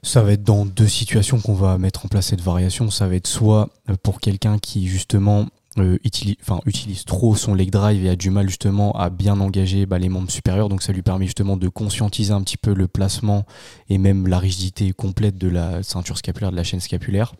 [0.03, 2.89] ça va être dans deux situations qu'on va mettre en place cette variation.
[2.89, 3.69] Ça va être soit
[4.03, 5.47] pour quelqu'un qui justement
[5.81, 9.99] euh, utilise, trop son leg drive et a du mal justement à bien engager bah,
[9.99, 10.69] les membres supérieurs.
[10.69, 13.45] Donc ça lui permet justement de conscientiser un petit peu le placement
[13.89, 17.33] et même la rigidité complète de la ceinture scapulaire, de la chaîne scapulaire.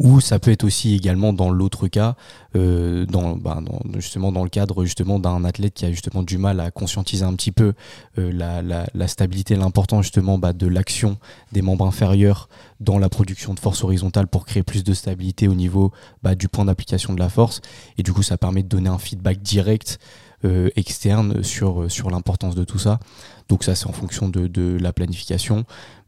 [0.00, 2.16] Ou ça peut être aussi également dans l'autre cas,
[2.56, 6.36] euh, dans, bah, dans- justement dans le cadre justement d'un athlète qui a justement du
[6.36, 7.74] mal à conscientiser un petit peu
[8.18, 11.16] euh, la, stabilité, l'importance justement bah, de l'action
[11.52, 12.48] des membres inférieurs
[12.80, 15.92] dans la production de force horizontale pour créer plus de stabilité au niveau
[16.24, 17.60] bah, du point d'application de la force.
[17.96, 20.00] Et du coup, ça permet de donner un feedback direct
[20.44, 22.98] euh, externe sur, sur l'importance de tout ça.
[23.48, 25.64] Donc ça, c'est en fonction de la planification.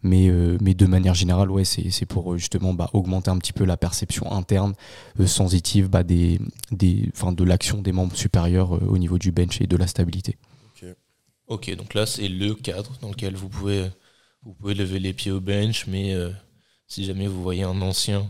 [0.06, 3.38] Mais, euh, mais de manière générale, ouais, c'est c'est pour euh, justement bah, augmenter un
[3.38, 4.74] petit peu la perception interne
[5.18, 6.38] euh, sensitive bah, des,
[6.70, 9.86] des, enfin, de l'action des membres supérieurs euh, au niveau du bench et de la
[9.86, 10.36] stabilité.
[11.48, 13.88] Ok, donc là, c'est le cadre dans lequel vous pouvez,
[14.42, 16.30] vous pouvez lever les pieds au bench, mais euh,
[16.88, 18.28] si jamais vous voyez un ancien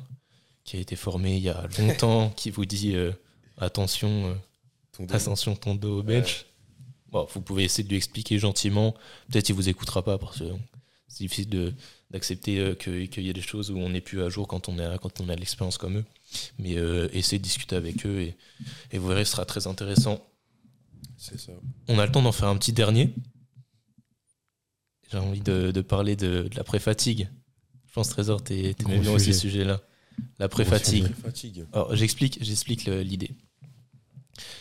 [0.65, 3.13] qui a été formé il y a longtemps, qui vous dit euh,
[3.57, 4.35] attention, euh,
[4.93, 6.45] Ton attention ton dos au bench,
[7.11, 8.95] bon, vous pouvez essayer de lui expliquer gentiment.
[9.31, 10.53] Peut-être qu'il vous écoutera pas parce que
[11.09, 11.75] c'est difficile de-
[12.11, 14.69] d'accepter euh, que- qu'il y a des choses où on n'est plus à jour quand
[14.69, 16.05] on a, quand on a de l'expérience comme eux.
[16.59, 18.37] Mais euh, essayez de discuter avec eux et,
[18.93, 20.25] et vous verrez, ce sera très intéressant.
[21.17, 21.53] C'est ça.
[21.89, 23.15] On a le temps d'en faire un petit dernier.
[25.11, 27.29] J'ai envie de, de parler de, de la pré-fatigue.
[27.89, 29.35] Je pense, Trésor, t'es t'aimais Gros bien aussi sujet.
[29.35, 29.81] ce sujet-là.
[30.39, 31.05] La pré-fatigue.
[31.05, 31.23] Fatigue.
[31.23, 31.67] Fatigue.
[31.73, 33.31] Alors, j'explique, j'explique l'idée.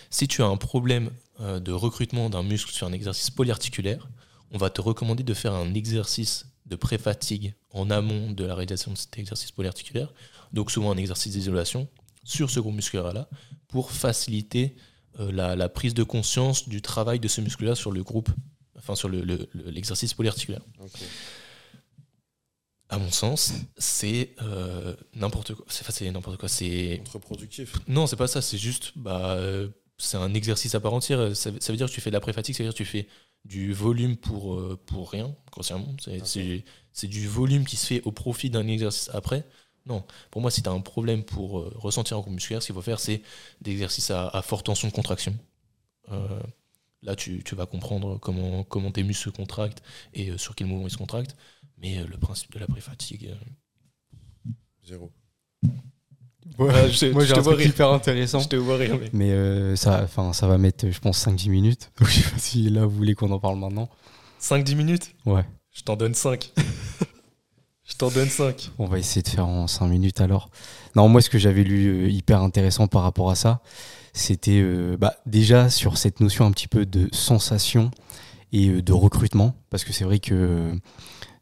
[0.09, 1.09] Si tu as un problème
[1.41, 4.07] euh, de recrutement d'un muscle sur un exercice polyarticulaire,
[4.51, 8.91] on va te recommander de faire un exercice de pré-fatigue en amont de la réalisation
[8.91, 10.13] de cet exercice polyarticulaire,
[10.53, 11.87] donc souvent un exercice d'isolation
[12.23, 13.29] sur ce groupe musculaire-là,
[13.67, 14.75] pour faciliter
[15.19, 18.29] euh, la, la prise de conscience du travail de ce muscle-là sur le groupe,
[18.77, 20.61] enfin sur le- le- le- l'exercice polyarticulaire
[22.89, 25.65] à mon sens, c'est euh, n'importe quoi.
[25.69, 26.47] C'est n'importe quoi.
[26.47, 27.73] C'est Contre-productif.
[27.87, 28.41] non, c'est pas ça.
[28.43, 31.35] C'est juste, bah, euh, c'est un exercice à part entière.
[31.35, 32.85] Ça, ça veut dire que tu fais de la pré-fatigue, ça veut dire que tu
[32.85, 33.07] fais
[33.45, 35.95] du volume pour euh, pour rien, grossièrement.
[36.93, 39.45] C'est du volume qui se fait au profit d'un exercice après.
[39.85, 42.67] Non, pour moi, si tu as un problème pour euh, ressentir un groupe musculaire, ce
[42.67, 43.21] qu'il faut faire, c'est
[43.61, 45.37] des exercices à, à forte tension de contraction.
[46.11, 46.41] Euh,
[47.03, 49.83] là, tu, tu vas comprendre comment, comment tes muscles se contractent
[50.13, 51.35] et sur quel mouvement ils se contractent.
[51.77, 53.35] Mais le principe de la pré-fatigue.
[54.83, 55.11] Zéro.
[56.59, 57.67] Ouais, je- Moi, je j'ai un truc rire.
[57.67, 58.39] hyper intéressant.
[58.43, 59.09] te vois rire, mais.
[59.13, 61.91] Mais euh, ça, enfin, ça va mettre, je pense, 5-10 minutes.
[61.99, 63.89] Donc, je sais pas si là, vous voulez qu'on en parle maintenant.
[64.41, 65.43] 5-10 minutes Ouais.
[65.73, 66.51] Je t'en donne 5.
[67.83, 68.71] je t'en donne 5.
[68.79, 70.49] On va essayer de faire en 5 minutes alors.
[70.95, 73.61] Non, moi, ce que j'avais lu euh, hyper intéressant par rapport à ça,
[74.13, 77.91] c'était euh, bah, déjà sur cette notion un petit peu de sensation
[78.53, 79.55] et euh, de recrutement.
[79.69, 80.71] Parce que c'est vrai que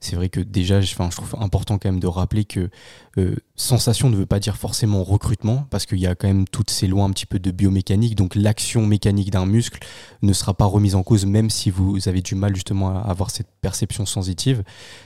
[0.03, 2.69] c'est vrai que déjà, je, je trouve important quand même de rappeler que
[3.17, 6.69] euh, sensation ne veut pas dire forcément recrutement, parce qu'il y a quand même toutes
[6.69, 9.79] ces lois un petit peu de biomécanique, donc l'action mécanique d'un muscle
[10.21, 13.29] ne sera pas remise en cause, même si vous avez du mal justement à avoir
[13.29, 14.63] cette perception sensitive.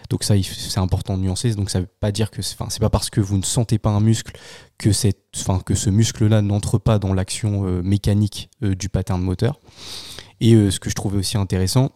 [0.09, 1.53] Donc ça, c'est important de nuancer.
[1.53, 3.91] Donc ça veut pas dire que, enfin, c'est pas parce que vous ne sentez pas
[3.91, 4.35] un muscle
[4.79, 4.89] que,
[5.63, 9.59] que ce muscle-là n'entre pas dans l'action euh, mécanique euh, du pattern moteur.
[10.39, 11.91] Et ce que je trouvais aussi intéressant,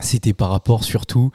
[0.00, 1.30] c'était par rapport surtout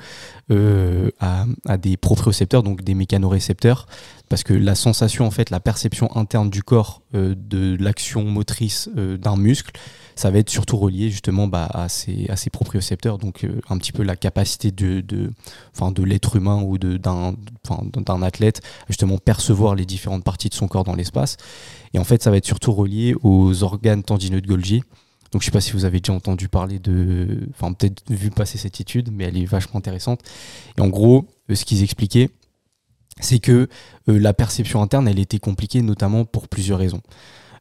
[0.51, 3.87] euh, à, des propriocepteurs, donc des mécanorécepteurs,
[4.29, 8.89] parce que la sensation, en fait, la perception interne du corps euh, de l'action motrice
[8.97, 9.71] euh, d'un muscle,
[10.15, 13.91] ça va être surtout relié justement bah, à, ces, à ces propriocepteurs, donc un petit
[13.91, 15.31] peu la capacité de, de,
[15.91, 20.85] de l'être humain ou d'un athlète à justement percevoir les différentes parties de son corps
[20.85, 21.35] dans l'espace.
[21.93, 24.83] Et en fait, ça va être surtout relié aux organes tendineux de Golgi.
[25.35, 28.57] Donc je sais pas si vous avez déjà entendu parler de, enfin peut-être vu passer
[28.57, 30.21] cette étude, mais elle est vachement intéressante.
[30.77, 32.29] Et en gros, euh, ce qu'ils expliquaient,
[33.19, 33.67] c'est que
[34.07, 37.01] euh, la perception interne, elle était compliquée notamment pour plusieurs raisons.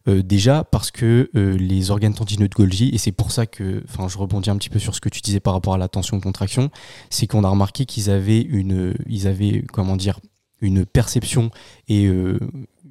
[0.06, 4.06] Euh, déjà parce que les organes tendineux de Golgi, et c'est pour ça que, enfin,
[4.06, 6.70] je rebondis un petit peu sur ce que tu disais par rapport à la tension-contraction,
[7.10, 10.20] c'est qu'on a remarqué qu'ils avaient une, ils avaient, comment dire,
[10.60, 11.50] une perception
[11.88, 12.08] et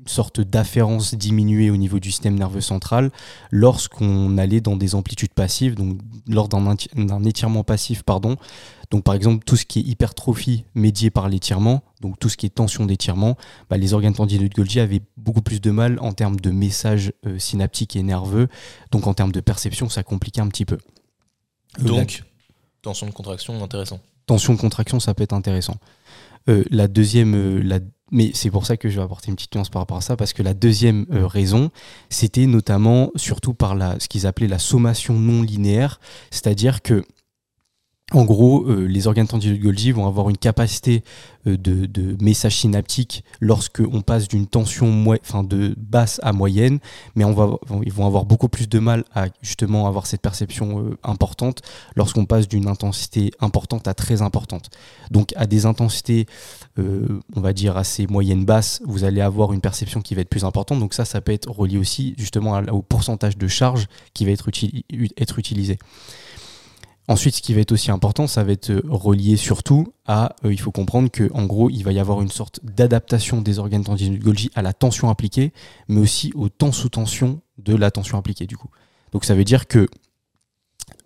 [0.06, 3.12] sorte d'afférence diminuée au niveau du système nerveux central
[3.52, 8.38] lorsqu'on allait dans des amplitudes passives, donc lors d'un étirement passif, pardon.
[8.92, 12.46] Donc par exemple tout ce qui est hypertrophie médiée par l'étirement, donc tout ce qui
[12.46, 13.38] est tension d'étirement,
[13.70, 17.12] bah, les organes tendineux de Golgi avaient beaucoup plus de mal en termes de messages
[17.26, 18.50] euh, synaptiques et nerveux,
[18.92, 20.78] donc en termes de perception ça compliquait un petit peu.
[21.80, 22.24] Euh, donc
[22.84, 24.00] tension de contraction intéressant.
[24.28, 25.78] Tension de contraction ça peut être intéressant.
[26.50, 27.80] Euh, la deuxième, la
[28.12, 30.16] mais c'est pour ça que je vais apporter une petite nuance par rapport à ça,
[30.16, 31.72] parce que la deuxième euh, raison,
[32.10, 36.00] c'était notamment surtout par la, ce qu'ils appelaient la sommation non linéaire,
[36.32, 37.04] c'est-à-dire que
[38.14, 41.04] en gros, euh, les organes tendineux de Golgi vont avoir une capacité
[41.48, 46.80] euh, de, de, message synaptique lorsqu'on passe d'une tension enfin de basse à moyenne,
[47.16, 50.98] mais on ils vont avoir beaucoup plus de mal à justement avoir cette perception euh,
[51.04, 51.62] importante
[51.96, 54.70] lorsqu'on passe d'une intensité importante à très importante.
[55.10, 56.28] Donc à des intensités,
[56.78, 60.46] on va dire assez moyennes basses, vous allez avoir une perception qui va être plus
[60.46, 60.80] importante.
[60.80, 64.50] Donc ça, ça peut être relié aussi justement au pourcentage de charge qui va être
[65.40, 65.78] utilisé.
[67.10, 70.54] Ensuite, ce qui va être aussi important, ça va être euh, relié surtout à, euh,
[70.54, 73.84] il faut comprendre que en gros, il va y avoir une sorte d'adaptation des organes
[73.84, 75.52] tendineux de Golgi à la tension appliquée,
[75.90, 78.70] mais aussi au temps sous tension de la tension appliquée du coup.
[79.12, 79.88] Donc ça veut dire que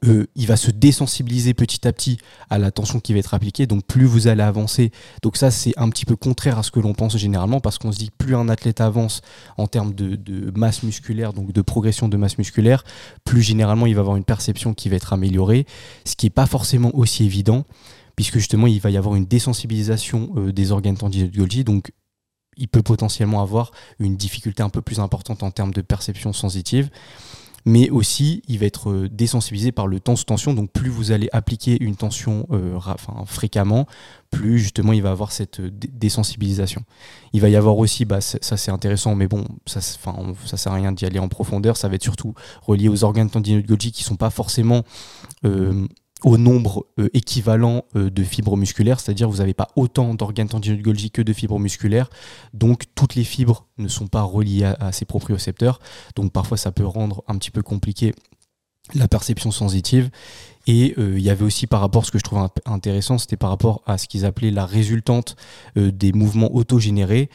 [0.05, 2.17] euh, il va se désensibiliser petit à petit
[2.49, 3.65] à la tension qui va être appliquée.
[3.65, 4.91] Donc plus vous allez avancer,
[5.23, 7.91] donc ça c'est un petit peu contraire à ce que l'on pense généralement parce qu'on
[7.91, 9.21] se dit plus un athlète avance
[9.57, 10.17] en termes de,
[10.55, 12.83] masse musculaire, donc de progression de masse musculaire,
[13.23, 15.65] plus généralement il va avoir une perception qui va être améliorée,
[16.05, 17.65] ce qui n'est pas forcément aussi évident
[18.15, 21.63] puisque justement il va y avoir une désensibilisation euh, des organes tendineux de Golgi.
[21.63, 21.91] Donc
[22.57, 26.89] il peut potentiellement avoir une difficulté un peu plus importante en termes de perception sensitive
[27.68, 30.53] mais aussi il va être euh, désensibilisé par le temps sous tension.
[30.53, 32.80] Donc plus vous allez appliquer une tension euh,
[33.26, 33.88] fréquemment,
[34.32, 36.84] plus justement il va avoir cette euh, désensibilisation.
[37.34, 40.76] Il va y avoir aussi, bah, ça c'est intéressant, mais bon, ça, ça sert à
[40.76, 41.76] rien d'y aller en profondeur.
[41.76, 44.84] Ça va être surtout relié aux organes tendineux de Golgi qui sont pas forcément
[46.24, 50.82] au nombre euh, équivalent euh, de fibres musculaires, c'est-à-dire vous n'avez pas autant d'organes tendineux
[51.13, 52.09] que de fibres musculaires,
[52.53, 55.80] donc toutes les fibres ne sont pas reliées à, ces propriocepteurs,
[56.15, 58.13] donc parfois ça peut rendre un petit peu compliqué
[58.95, 60.09] la perception sensitive.
[60.65, 63.49] Et euh, il y avait aussi par rapport, ce que je trouve intéressant, c'était par
[63.49, 65.36] rapport à ce qu'ils appelaient la résultante
[65.76, 67.30] des mouvements autogénérés.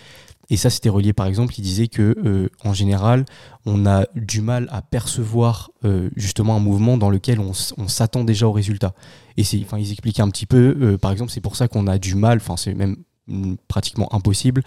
[0.53, 3.24] Et ça, c'était relié, par exemple, il disait que euh, en général,
[3.64, 7.55] on a du mal à percevoir euh, justement un mouvement dans lequel on,
[7.88, 8.92] s'attend déjà au résultat.
[9.38, 11.86] Et c'est, enfin, ils expliquaient un petit peu, euh, par exemple, c'est pour ça qu'on
[11.86, 12.96] a du mal, enfin, c'est même
[13.28, 14.62] mm, pratiquement impossible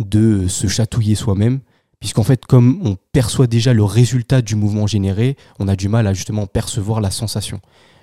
[0.00, 1.60] de se chatouiller soi-même,
[2.00, 6.08] puisqu'en fait, comme on perçoit déjà le résultat du mouvement généré, on a du mal
[6.08, 7.60] à justement percevoir la sensation.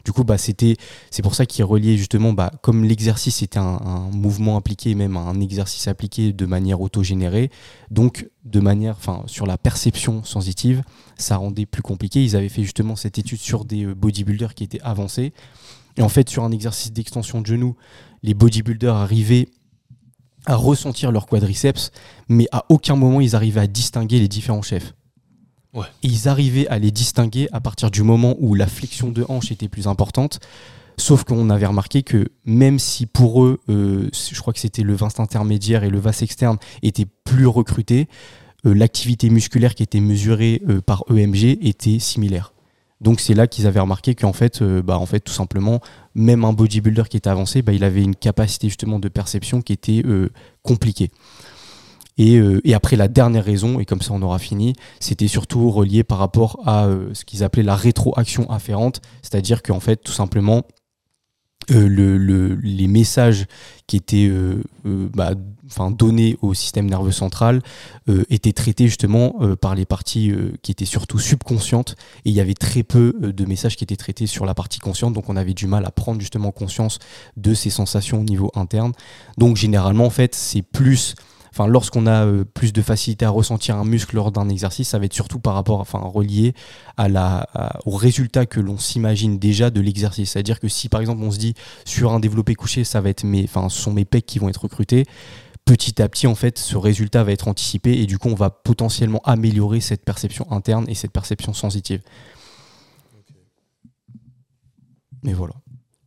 [0.07, 0.77] Du coup, bah, c'est
[1.21, 5.89] pour ça qu'il relié justement, bah, comme l'exercice était un, mouvement appliqué, même un exercice
[5.89, 7.51] appliqué de manière autogénérée,
[7.91, 8.95] donc de manière,
[9.25, 10.81] sur la perception sensitive,
[11.17, 12.23] ça rendait plus compliqué.
[12.23, 15.33] Ils avaient fait justement cette étude sur des euh, bodybuilders qui étaient avancés.
[15.97, 17.75] Et en fait, sur un exercice d'extension de genou,
[18.23, 19.49] les bodybuilders arrivaient
[20.45, 21.91] à ressentir leur quadriceps,
[22.29, 24.93] mais à aucun moment ils arrivaient à distinguer les différents chefs
[26.03, 29.67] ils arrivaient à les distinguer à partir du moment où la flexion de hanche était
[29.67, 30.39] plus importante.
[30.99, 34.95] Sauf qu'on avait remarqué que même si pour eux, euh, je crois que c'était le
[34.95, 38.07] vaste intermédiaire et le vaste externe étaient plus recrutés,
[38.65, 42.53] euh, l'activité musculaire qui était mesurée euh, par EMG était similaire.
[42.99, 45.81] Donc c'est là qu'ils avaient remarqué qu'en fait, bah, en fait, tout simplement,
[46.15, 49.73] même un bodybuilder qui était avancé, bah, il avait une capacité justement de perception qui
[49.73, 50.01] était
[50.63, 51.11] compliquée.
[52.17, 55.69] Et, euh, et, après, la dernière raison, et comme ça on aura fini, c'était surtout
[55.69, 60.11] relié par rapport à euh, ce qu'ils appelaient la rétroaction afférente, c'est-à-dire qu'en fait, tout
[60.11, 60.63] simplement,
[61.69, 63.45] euh, le, le, les messages
[63.87, 64.29] qui étaient
[64.83, 65.31] bah,
[65.91, 67.61] donnés au système nerveux central
[68.29, 71.95] étaient traités justement par les parties qui étaient surtout subconscientes.
[72.25, 75.13] Et il y avait très peu de messages qui étaient traités sur la partie consciente.
[75.13, 76.99] Donc on avait du mal à prendre justement conscience
[77.37, 78.91] de ces sensations au niveau interne.
[79.37, 81.15] Donc généralement en fait c'est plus
[81.57, 84.99] enfin, lorsqu'on a euh, plus de facilité à ressentir un muscle lors d'un exercice, ça
[84.99, 86.53] va être surtout par rapport, enfin, relié
[86.97, 87.47] à la,
[87.85, 90.31] au résultat que l'on s'imagine déjà de l'exercice.
[90.31, 91.55] C'est-à-dire que si par exemple on se dit
[91.85, 94.49] sur un développé couché, ça va être mes, enfin, ce sont mes pecs qui vont
[94.49, 95.05] être recrutés,
[95.65, 98.49] petit à petit, en fait, ce résultat va être anticipé et du coup, on va
[98.49, 102.01] potentiellement améliorer cette perception interne et cette perception sensitive.
[105.23, 105.55] Mais voilà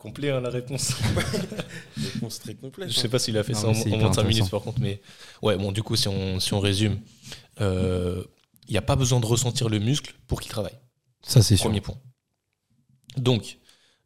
[0.00, 0.94] complet hein, la réponse.
[1.96, 2.88] réponse très complète.
[2.88, 3.10] Je sais hein.
[3.10, 5.00] pas s'il a fait ça en, moins de 5 minutes par contre, mais
[5.42, 6.98] ouais, bon, du coup, si on, si on résume,
[7.58, 8.24] il euh,
[8.68, 10.78] n'y a pas besoin de ressentir le muscle pour qu'il travaille.
[11.22, 11.66] Ça, c'est sûr.
[11.66, 11.96] Premier point.
[13.16, 13.58] Donc,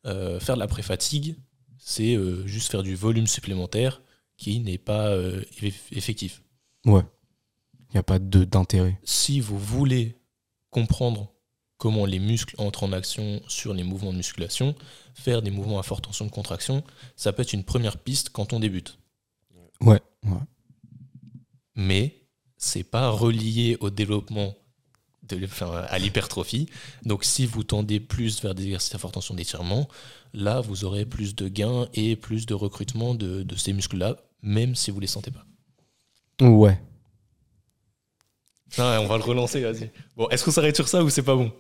[0.07, 1.37] euh, faire de la pré-fatigue,
[1.79, 4.03] c'est euh, juste faire du volume supplémentaire
[4.37, 5.17] qui n'est pas
[5.93, 6.43] effectif.
[6.85, 7.03] Ouais.
[7.91, 8.99] Il n'y a pas d'intérêt.
[9.05, 10.19] Si vous voulez
[10.71, 11.34] comprendre
[11.79, 14.75] comment les muscles entrent en action sur les mouvements de musculation,
[15.15, 16.83] faire des mouvements à forte tension de contraction,
[17.17, 18.99] ça peut être une première piste quand on débute.
[19.81, 20.01] Ouais.
[21.75, 22.23] Mais
[22.57, 24.55] c'est pas relié au développement
[25.29, 25.39] de,
[25.89, 26.69] à l'hypertrophie.
[27.05, 29.89] Donc si vous tendez plus vers des exercices à forte tension d'étirement,
[30.33, 34.75] là vous aurez plus de gains et plus de recrutement de, de ces muscles-là, même
[34.75, 35.45] si vous les sentez pas.
[36.41, 36.81] Ouais,
[38.79, 39.91] on va le relancer, vas-y.
[40.17, 41.53] Bon, est-ce qu'on s'arrête sur ça ou c'est pas bon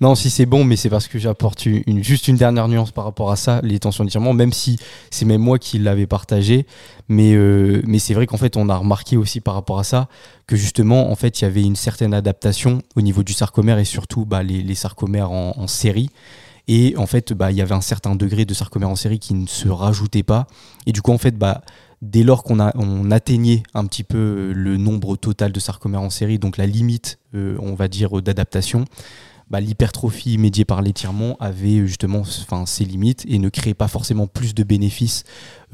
[0.00, 3.04] non, si c'est bon, mais c'est parce que j'apporte une, juste une dernière nuance par
[3.04, 4.78] rapport à ça, les tensions d'étirement, même si
[5.10, 6.66] c'est même moi qui l'avais partagé.
[7.08, 10.08] Mais, euh, mais c'est vrai qu'en fait, on a remarqué aussi par rapport à ça
[10.46, 13.84] que justement, en fait, il y avait une certaine adaptation au niveau du sarcomère et
[13.84, 16.10] surtout bah, les, sarcomères en, série.
[16.66, 19.34] Et en fait, bah, il y avait un certain degré de sarcomère en série qui
[19.34, 20.46] ne se rajoutait pas.
[20.86, 21.62] Et du coup, en fait, bah,
[22.04, 26.10] dès lors qu'on on atteignait un petit peu euh, le nombre total de sarcomères en
[26.10, 28.84] série, donc la limite, euh, on va dire, d'adaptation,
[29.50, 34.54] bah, l'hypertrophie médiée par l'étirement avait justement ses limites et ne créait pas forcément plus
[34.54, 35.24] de bénéfices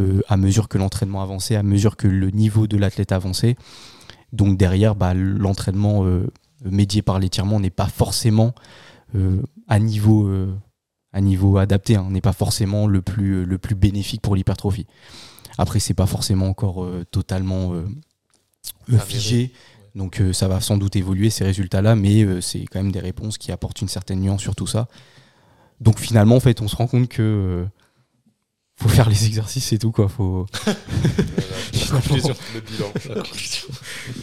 [0.01, 3.57] euh, à mesure que l'entraînement avançait, à mesure que le niveau de l'athlète avançait.
[4.33, 6.05] Donc derrière, bah, l'entraînement
[6.65, 8.55] médié par l'étirement n'est pas forcément
[9.67, 10.29] à niveau
[11.59, 14.87] adapté, hein, n'est pas forcément le plus bénéfique pour l'hypertrophie.
[15.59, 17.87] Après, c'est pas forcément encore euh, totalement euh,
[18.99, 19.53] figé.
[19.95, 23.39] Donc euh, ça va sans doute évoluer ces résultats-là, mais c'est quand même des réponses
[23.39, 24.89] qui apportent une certaine nuance sur tout ça.
[25.81, 27.67] Donc finalement, en fait, on se rend compte que
[28.77, 30.09] faut faire les exercices et tout quoi.
[30.09, 30.47] Faut.
[31.75, 32.93] le bilan.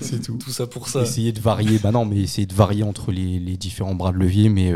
[0.01, 0.37] c'est tout.
[0.37, 1.03] Tout ça pour ça.
[1.03, 1.77] Essayer de varier.
[1.79, 4.73] Bah non, mais essayer de varier entre les, les différents bras de levier, mais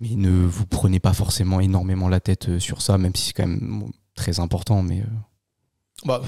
[0.00, 3.46] mais ne vous prenez pas forcément énormément la tête sur ça, même si c'est quand
[3.46, 5.00] même très important, mais.
[5.00, 6.04] Euh.
[6.04, 6.22] Bah,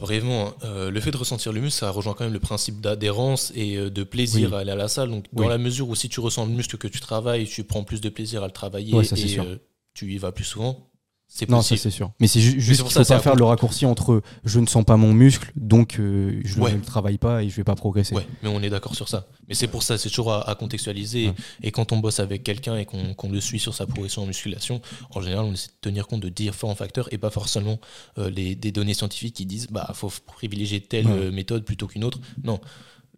[0.00, 2.80] brièvement, hein, euh, le fait de ressentir le muscle, ça rejoint quand même le principe
[2.80, 5.10] d'adhérence et euh, de plaisir à aller à la salle.
[5.10, 7.84] Donc, dans la mesure où si tu ressens le muscle que tu travailles, tu prends
[7.84, 9.58] plus de plaisir à le travailler et
[9.94, 10.90] tu y vas plus souvent,
[11.48, 12.12] non, ça c'est sûr.
[12.20, 15.12] Mais c'est juste qu'il faut pas faire le raccourci entre je ne sens pas mon
[15.12, 18.14] muscle, donc euh, je ne le travaille pas et je vais pas progresser.
[18.14, 19.26] Ouais, mais on est d'accord sur ça.
[19.48, 21.32] Mais c'est pour ça, c'est toujours à, contextualiser.
[21.62, 24.80] Et quand on bosse avec quelqu'un et qu'on le suit sur sa progression en musculation,
[25.10, 27.78] en général, on essaie de tenir compte de différents facteurs et pas forcément
[28.18, 32.04] euh, les, des données scientifiques qui disent bah faut privilégier telle euh, méthode plutôt qu'une
[32.04, 32.18] autre.
[32.44, 32.60] Non,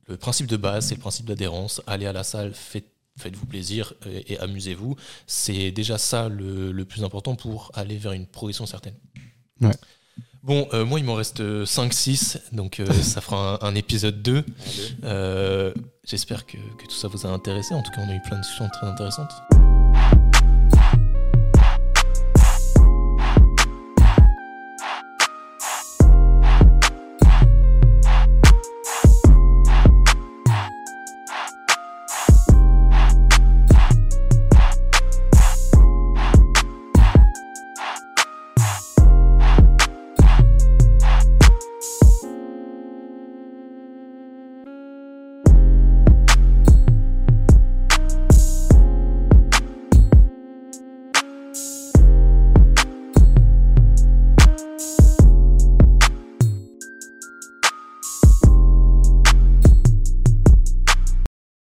[0.08, 1.82] le principe de base, c'est le principe d'adhérence.
[1.86, 4.96] Aller à la salle, faites faites-vous plaisir et, amusez-vous.
[5.26, 8.94] C'est déjà ça le, plus important pour aller vers une progression certaine.
[10.42, 14.44] Bon, euh, moi, il m'en reste 5-6, donc euh, ça fera un, épisode 2.
[15.04, 17.74] Euh, j'espère que, que, tout ça vous a intéressé.
[17.74, 19.32] En tout cas, on a eu plein de discussions très intéressantes.